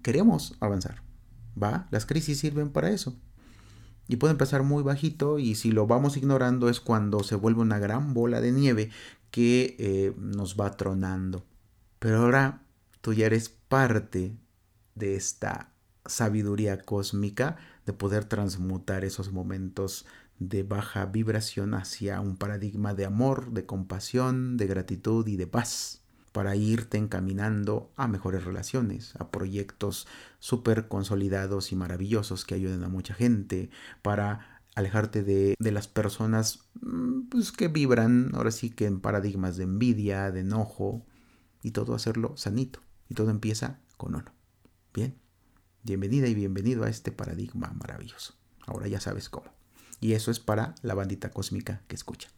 queremos 0.03 0.55
avanzar. 0.61 1.03
¿Va? 1.61 1.89
Las 1.91 2.05
crisis 2.05 2.39
sirven 2.39 2.69
para 2.69 2.91
eso. 2.91 3.13
Y 4.07 4.15
puede 4.15 4.31
empezar 4.31 4.63
muy 4.63 4.83
bajito 4.83 5.37
y 5.37 5.55
si 5.55 5.73
lo 5.73 5.85
vamos 5.85 6.15
ignorando 6.15 6.69
es 6.69 6.79
cuando 6.79 7.23
se 7.23 7.35
vuelve 7.35 7.59
una 7.59 7.79
gran 7.79 8.13
bola 8.13 8.39
de 8.39 8.53
nieve 8.53 8.89
que 9.33 9.75
eh, 9.79 10.13
nos 10.15 10.55
va 10.57 10.77
tronando. 10.77 11.43
Pero 11.97 12.19
ahora 12.19 12.61
tú 13.01 13.13
ya 13.13 13.25
eres 13.25 13.49
parte 13.49 14.37
de 14.93 15.15
esta 15.15 15.73
sabiduría 16.05 16.83
cósmica 16.83 17.57
de 17.87 17.93
poder 17.93 18.25
transmutar 18.25 19.03
esos 19.03 19.31
momentos 19.31 20.05
de 20.37 20.61
baja 20.61 21.07
vibración 21.07 21.73
hacia 21.73 22.21
un 22.21 22.37
paradigma 22.37 22.93
de 22.93 23.05
amor, 23.05 23.53
de 23.53 23.65
compasión, 23.65 24.55
de 24.55 24.67
gratitud 24.67 25.25
y 25.27 25.35
de 25.35 25.47
paz 25.47 26.03
para 26.31 26.55
irte 26.55 26.99
encaminando 26.99 27.91
a 27.95 28.07
mejores 28.07 28.43
relaciones, 28.43 29.15
a 29.15 29.31
proyectos 29.31 30.07
súper 30.37 30.87
consolidados 30.87 31.71
y 31.71 31.75
maravillosos 31.75 32.45
que 32.45 32.53
ayuden 32.53 32.83
a 32.83 32.89
mucha 32.89 33.15
gente, 33.15 33.71
para 34.03 34.52
alejarte 34.75 35.23
de, 35.23 35.55
las 35.59 35.87
personas 35.87 36.65
mm, 36.81 37.29
pues, 37.29 37.51
que 37.51 37.67
vibran 37.67 38.31
ahora 38.33 38.51
sí 38.51 38.69
que 38.69 38.85
en 38.85 38.99
paradigmas 38.99 39.57
de 39.57 39.63
envidia, 39.63 40.31
de 40.31 40.41
enojo, 40.41 41.05
y 41.61 41.71
todo 41.71 41.95
hacerlo 41.95 42.35
sanito. 42.37 42.79
Y 43.09 43.15
todo 43.15 43.29
empieza 43.29 43.79
con 43.97 44.15
uno. 44.15 44.31
Bien, 44.93 45.15
bienvenida 45.83 46.27
y 46.27 46.35
bienvenido 46.35 46.83
a 46.83 46.89
este 46.89 47.11
paradigma 47.11 47.73
maravilloso. 47.79 48.35
Ahora 48.65 48.87
ya 48.87 48.99
sabes 48.99 49.29
cómo. 49.29 49.51
Y 49.99 50.13
eso 50.13 50.29
es 50.29 50.39
para 50.39 50.75
la 50.81 50.93
bandita 50.93 51.31
cósmica 51.31 51.81
que 51.87 51.95
escucha. 51.95 52.29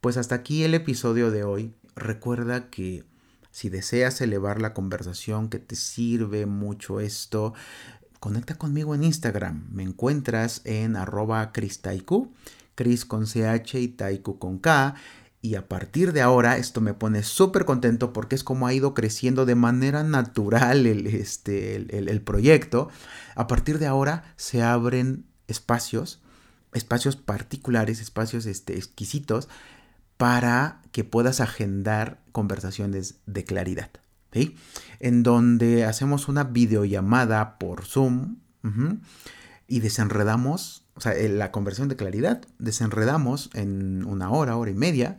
Pues 0.00 0.16
hasta 0.16 0.34
aquí 0.34 0.64
el 0.64 0.74
episodio 0.74 1.30
de 1.30 1.44
hoy. 1.44 1.74
Recuerda 1.94 2.70
que 2.70 3.04
si 3.52 3.68
deseas 3.68 4.20
elevar 4.20 4.60
la 4.60 4.74
conversación, 4.74 5.48
que 5.48 5.60
te 5.60 5.76
sirve 5.76 6.44
mucho 6.44 6.98
esto, 6.98 7.54
conecta 8.24 8.54
conmigo 8.54 8.94
en 8.94 9.04
Instagram. 9.04 9.68
Me 9.70 9.82
encuentras 9.82 10.62
en 10.64 10.96
arroba 10.96 11.52
cristaiku, 11.52 12.32
Cris 12.74 13.04
con 13.04 13.26
CH 13.26 13.74
y 13.74 13.88
Taiku 13.88 14.38
con 14.38 14.58
K. 14.60 14.94
Y 15.42 15.56
a 15.56 15.68
partir 15.68 16.14
de 16.14 16.22
ahora 16.22 16.56
esto 16.56 16.80
me 16.80 16.94
pone 16.94 17.22
súper 17.22 17.66
contento 17.66 18.14
porque 18.14 18.34
es 18.34 18.42
como 18.42 18.66
ha 18.66 18.72
ido 18.72 18.94
creciendo 18.94 19.44
de 19.44 19.56
manera 19.56 20.04
natural 20.04 20.86
el, 20.86 21.06
este, 21.06 21.76
el 21.76 22.20
proyecto. 22.22 22.88
A 23.34 23.46
partir 23.46 23.78
de 23.78 23.88
ahora 23.88 24.32
se 24.36 24.62
abren 24.62 25.26
espacios 25.46 26.22
espacios 26.72 27.16
particulares, 27.16 28.00
espacios 28.00 28.46
este, 28.46 28.74
exquisitos, 28.74 29.50
para 30.16 30.80
que 30.92 31.04
puedas 31.04 31.40
agendar 31.40 32.22
conversaciones 32.32 33.16
de 33.26 33.44
claridad. 33.44 33.90
En 35.00 35.22
donde 35.22 35.84
hacemos 35.84 36.28
una 36.28 36.44
videollamada 36.44 37.58
por 37.58 37.84
Zoom 37.84 38.36
y 39.66 39.80
desenredamos, 39.80 40.86
o 40.94 41.00
sea, 41.00 41.14
la 41.28 41.50
conversión 41.50 41.88
de 41.88 41.96
claridad, 41.96 42.42
desenredamos 42.58 43.50
en 43.54 44.04
una 44.04 44.30
hora, 44.30 44.56
hora 44.56 44.70
y 44.70 44.74
media, 44.74 45.18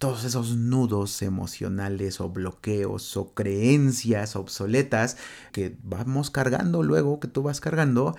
todos 0.00 0.24
esos 0.24 0.56
nudos 0.56 1.20
emocionales 1.20 2.22
o 2.22 2.30
bloqueos 2.30 3.18
o 3.18 3.34
creencias 3.34 4.34
obsoletas 4.34 5.18
que 5.52 5.76
vamos 5.82 6.30
cargando 6.30 6.82
luego, 6.82 7.20
que 7.20 7.28
tú 7.28 7.42
vas 7.42 7.60
cargando 7.60 8.16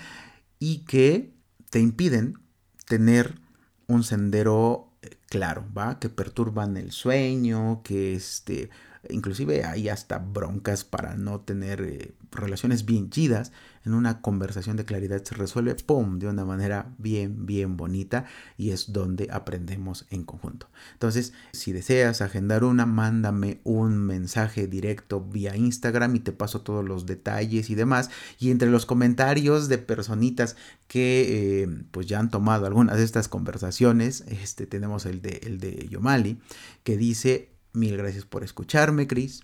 y 0.59 0.85
que 0.85 1.33
te 1.71 1.79
impiden 1.79 2.37
tener 2.85 3.39
un 3.87 4.03
sendero 4.03 4.93
eh, 5.01 5.09
claro, 5.27 5.65
¿va? 5.75 5.97
Que 5.97 6.09
perturban 6.09 6.77
el 6.77 6.91
sueño, 6.91 7.81
que 7.83 8.13
este, 8.13 8.69
inclusive 9.09 9.65
hay 9.65 9.89
hasta 9.89 10.19
broncas 10.19 10.83
para 10.83 11.15
no 11.15 11.41
tener 11.41 11.81
eh, 11.81 12.13
relaciones 12.31 12.85
bien 12.85 13.09
chidas 13.09 13.51
en 13.85 13.93
una 13.93 14.21
conversación 14.21 14.77
de 14.77 14.85
claridad 14.85 15.23
se 15.23 15.35
resuelve, 15.35 15.75
¡pum!, 15.75 16.19
de 16.19 16.27
una 16.27 16.45
manera 16.45 16.93
bien, 16.97 17.45
bien 17.45 17.77
bonita 17.77 18.25
y 18.57 18.71
es 18.71 18.93
donde 18.93 19.29
aprendemos 19.31 20.05
en 20.11 20.23
conjunto. 20.23 20.69
Entonces, 20.93 21.33
si 21.51 21.71
deseas 21.71 22.21
agendar 22.21 22.63
una, 22.63 22.85
mándame 22.85 23.59
un 23.63 23.97
mensaje 23.97 24.67
directo 24.67 25.21
vía 25.21 25.55
Instagram 25.55 26.15
y 26.15 26.19
te 26.19 26.31
paso 26.31 26.61
todos 26.61 26.85
los 26.85 27.05
detalles 27.05 27.69
y 27.69 27.75
demás. 27.75 28.11
Y 28.39 28.51
entre 28.51 28.69
los 28.69 28.85
comentarios 28.85 29.67
de 29.67 29.79
personitas 29.79 30.55
que 30.87 31.63
eh, 31.63 31.83
pues 31.91 32.05
ya 32.05 32.19
han 32.19 32.29
tomado 32.29 32.67
algunas 32.67 32.97
de 32.97 33.03
estas 33.03 33.27
conversaciones, 33.27 34.25
este, 34.27 34.67
tenemos 34.67 35.05
el 35.05 35.21
de, 35.21 35.41
el 35.43 35.59
de 35.59 35.87
Yomali, 35.89 36.39
que 36.83 36.97
dice, 36.97 37.50
mil 37.73 37.97
gracias 37.97 38.25
por 38.25 38.43
escucharme, 38.43 39.07
Cris 39.07 39.41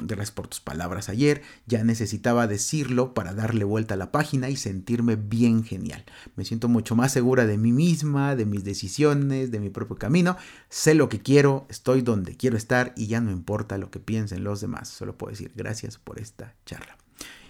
gracias 0.00 0.32
por 0.32 0.48
tus 0.48 0.60
palabras 0.60 1.08
ayer, 1.08 1.42
ya 1.66 1.84
necesitaba 1.84 2.46
decirlo 2.46 3.14
para 3.14 3.34
darle 3.34 3.64
vuelta 3.64 3.94
a 3.94 3.96
la 3.96 4.12
página 4.12 4.50
y 4.50 4.56
sentirme 4.56 5.16
bien 5.16 5.64
genial. 5.64 6.04
Me 6.34 6.44
siento 6.44 6.68
mucho 6.68 6.96
más 6.96 7.12
segura 7.12 7.46
de 7.46 7.56
mí 7.56 7.72
misma, 7.72 8.36
de 8.36 8.46
mis 8.46 8.64
decisiones, 8.64 9.50
de 9.50 9.60
mi 9.60 9.70
propio 9.70 9.96
camino. 9.96 10.36
Sé 10.68 10.94
lo 10.94 11.08
que 11.08 11.20
quiero, 11.20 11.66
estoy 11.68 12.02
donde 12.02 12.36
quiero 12.36 12.56
estar 12.56 12.92
y 12.96 13.06
ya 13.06 13.20
no 13.20 13.30
importa 13.30 13.78
lo 13.78 13.90
que 13.90 14.00
piensen 14.00 14.44
los 14.44 14.60
demás. 14.60 14.88
Solo 14.88 15.16
puedo 15.16 15.30
decir 15.30 15.52
gracias 15.54 15.98
por 15.98 16.18
esta 16.18 16.54
charla. 16.66 16.96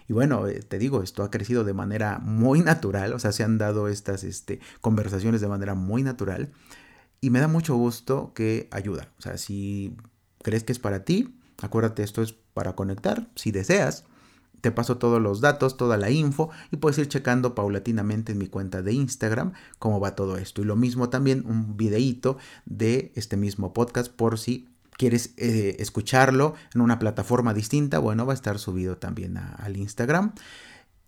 Y 0.09 0.13
bueno, 0.13 0.47
eh, 0.47 0.61
te 0.61 0.79
digo, 0.79 1.03
esto 1.03 1.25
ha 1.25 1.31
crecido 1.31 1.65
de 1.65 1.75
manera 1.75 2.21
muy 2.21 2.61
natural, 2.61 3.13
o 3.13 3.19
sea, 3.19 3.33
se 3.33 3.43
han 3.43 3.59
dado 3.59 3.89
estas 3.89 4.23
este, 4.23 4.61
conversaciones 4.81 5.41
de 5.41 5.49
manera 5.49 5.75
muy 5.75 6.05
natural 6.05 6.53
y 7.21 7.31
me 7.31 7.41
da 7.41 7.49
mucho 7.49 7.75
gusto 7.75 8.33
que 8.33 8.69
ayuda. 8.71 9.11
O 9.19 9.23
sea, 9.23 9.37
si 9.37 9.97
crees 10.47 10.63
que 10.63 10.73
es 10.73 10.79
para 10.79 11.05
ti, 11.05 11.35
Acuérdate, 11.63 12.03
esto 12.03 12.23
es 12.23 12.33
para 12.33 12.75
conectar, 12.75 13.29
si 13.35 13.51
deseas. 13.51 14.05
Te 14.61 14.73
paso 14.73 14.99
todos 14.99 15.21
los 15.21 15.41
datos, 15.41 15.77
toda 15.77 15.97
la 15.97 16.11
info 16.11 16.51
y 16.71 16.77
puedes 16.77 16.99
ir 16.99 17.09
checando 17.09 17.55
paulatinamente 17.55 18.33
en 18.33 18.39
mi 18.39 18.49
cuenta 18.49 18.83
de 18.83 18.93
Instagram 18.93 19.53
cómo 19.79 20.01
va 20.01 20.17
todo 20.17 20.39
esto. 20.39 20.63
Y 20.63 20.65
lo 20.65 20.77
mismo 20.77 21.09
también 21.09 21.45
un 21.47 21.77
videíto 21.77 22.39
de 22.65 23.13
este 23.15 23.37
mismo 23.37 23.73
podcast 23.73 24.11
por 24.11 24.39
si 24.39 24.69
quieres 24.93 25.35
eh, 25.37 25.77
escucharlo 25.79 26.55
en 26.75 26.81
una 26.81 26.99
plataforma 26.99 27.53
distinta, 27.53 27.99
bueno, 27.99 28.27
va 28.27 28.33
a 28.33 28.35
estar 28.35 28.59
subido 28.59 28.97
también 28.97 29.37
al 29.37 29.77
Instagram. 29.77 30.33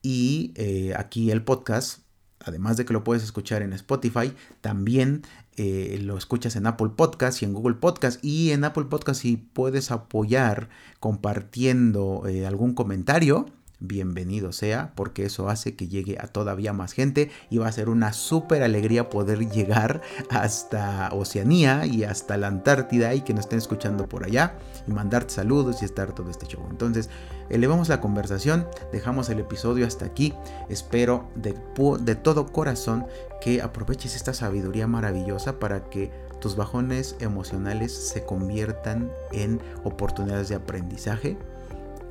Y 0.02 0.52
eh, 0.54 0.92
aquí 0.96 1.30
el 1.30 1.42
podcast, 1.42 2.00
además 2.40 2.76
de 2.76 2.84
que 2.84 2.92
lo 2.92 3.02
puedes 3.02 3.24
escuchar 3.24 3.62
en 3.62 3.72
Spotify, 3.72 4.34
también 4.60 5.22
eh, 5.58 5.98
lo 6.02 6.16
escuchas 6.16 6.56
en 6.56 6.66
Apple 6.66 6.90
Podcast 6.96 7.42
y 7.42 7.44
en 7.44 7.52
Google 7.52 7.74
Podcast. 7.74 8.24
Y 8.24 8.52
en 8.52 8.64
Apple 8.64 8.84
Podcast 8.84 9.22
si 9.22 9.36
puedes 9.36 9.90
apoyar 9.90 10.68
compartiendo 11.00 12.24
eh, 12.26 12.46
algún 12.46 12.74
comentario, 12.74 13.46
bienvenido 13.80 14.52
sea, 14.52 14.92
porque 14.94 15.24
eso 15.24 15.48
hace 15.48 15.76
que 15.76 15.88
llegue 15.88 16.18
a 16.20 16.26
todavía 16.26 16.72
más 16.72 16.92
gente 16.92 17.30
y 17.48 17.58
va 17.58 17.68
a 17.68 17.72
ser 17.72 17.88
una 17.88 18.12
súper 18.12 18.62
alegría 18.62 19.08
poder 19.08 19.48
llegar 19.48 20.02
hasta 20.30 21.10
Oceanía 21.12 21.86
y 21.86 22.04
hasta 22.04 22.36
la 22.36 22.48
Antártida 22.48 23.14
y 23.14 23.20
que 23.20 23.34
nos 23.34 23.44
estén 23.44 23.58
escuchando 23.58 24.08
por 24.08 24.24
allá 24.24 24.54
y 24.86 24.90
mandarte 24.90 25.34
saludos 25.34 25.82
y 25.82 25.84
estar 25.84 26.14
todo 26.14 26.30
este 26.30 26.46
show. 26.46 26.66
Entonces, 26.70 27.08
elevamos 27.50 27.88
la 27.88 28.00
conversación, 28.00 28.66
dejamos 28.92 29.28
el 29.28 29.40
episodio 29.40 29.86
hasta 29.86 30.06
aquí. 30.06 30.34
Espero 30.68 31.28
de, 31.36 31.54
de 32.00 32.14
todo 32.16 32.46
corazón 32.46 33.06
que 33.40 33.62
aproveches 33.62 34.16
esta 34.16 34.34
sabiduría 34.34 34.86
maravillosa 34.86 35.58
para 35.58 35.88
que 35.88 36.10
tus 36.40 36.56
bajones 36.56 37.16
emocionales 37.20 37.92
se 37.92 38.24
conviertan 38.24 39.10
en 39.32 39.60
oportunidades 39.84 40.48
de 40.48 40.56
aprendizaje 40.56 41.36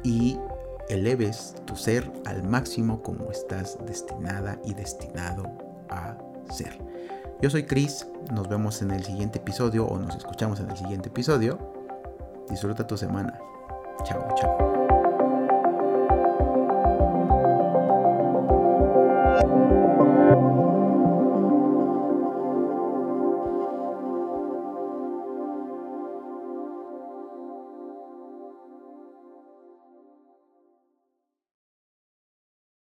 y 0.04 0.38
eleves 0.90 1.56
tu 1.66 1.76
ser 1.76 2.12
al 2.26 2.44
máximo 2.44 3.02
como 3.02 3.32
estás 3.32 3.78
destinada 3.86 4.60
y 4.64 4.74
destinado 4.74 5.44
a 5.90 6.18
ser. 6.50 6.78
Yo 7.42 7.50
soy 7.50 7.64
Chris, 7.64 8.08
nos 8.32 8.50
vemos 8.50 8.82
en 8.82 8.92
el 8.92 9.04
siguiente 9.04 9.40
episodio 9.40 9.86
o 9.86 10.00
nos 10.00 10.16
escuchamos 10.16 10.60
en 10.60 10.70
el 10.72 10.78
siguiente 10.78 11.10
episodio. 11.10 11.60
Disfruta 12.50 12.88
tu 12.88 12.98
semana. 12.98 13.38
Chao, 14.04 14.28
chao. 14.36 14.78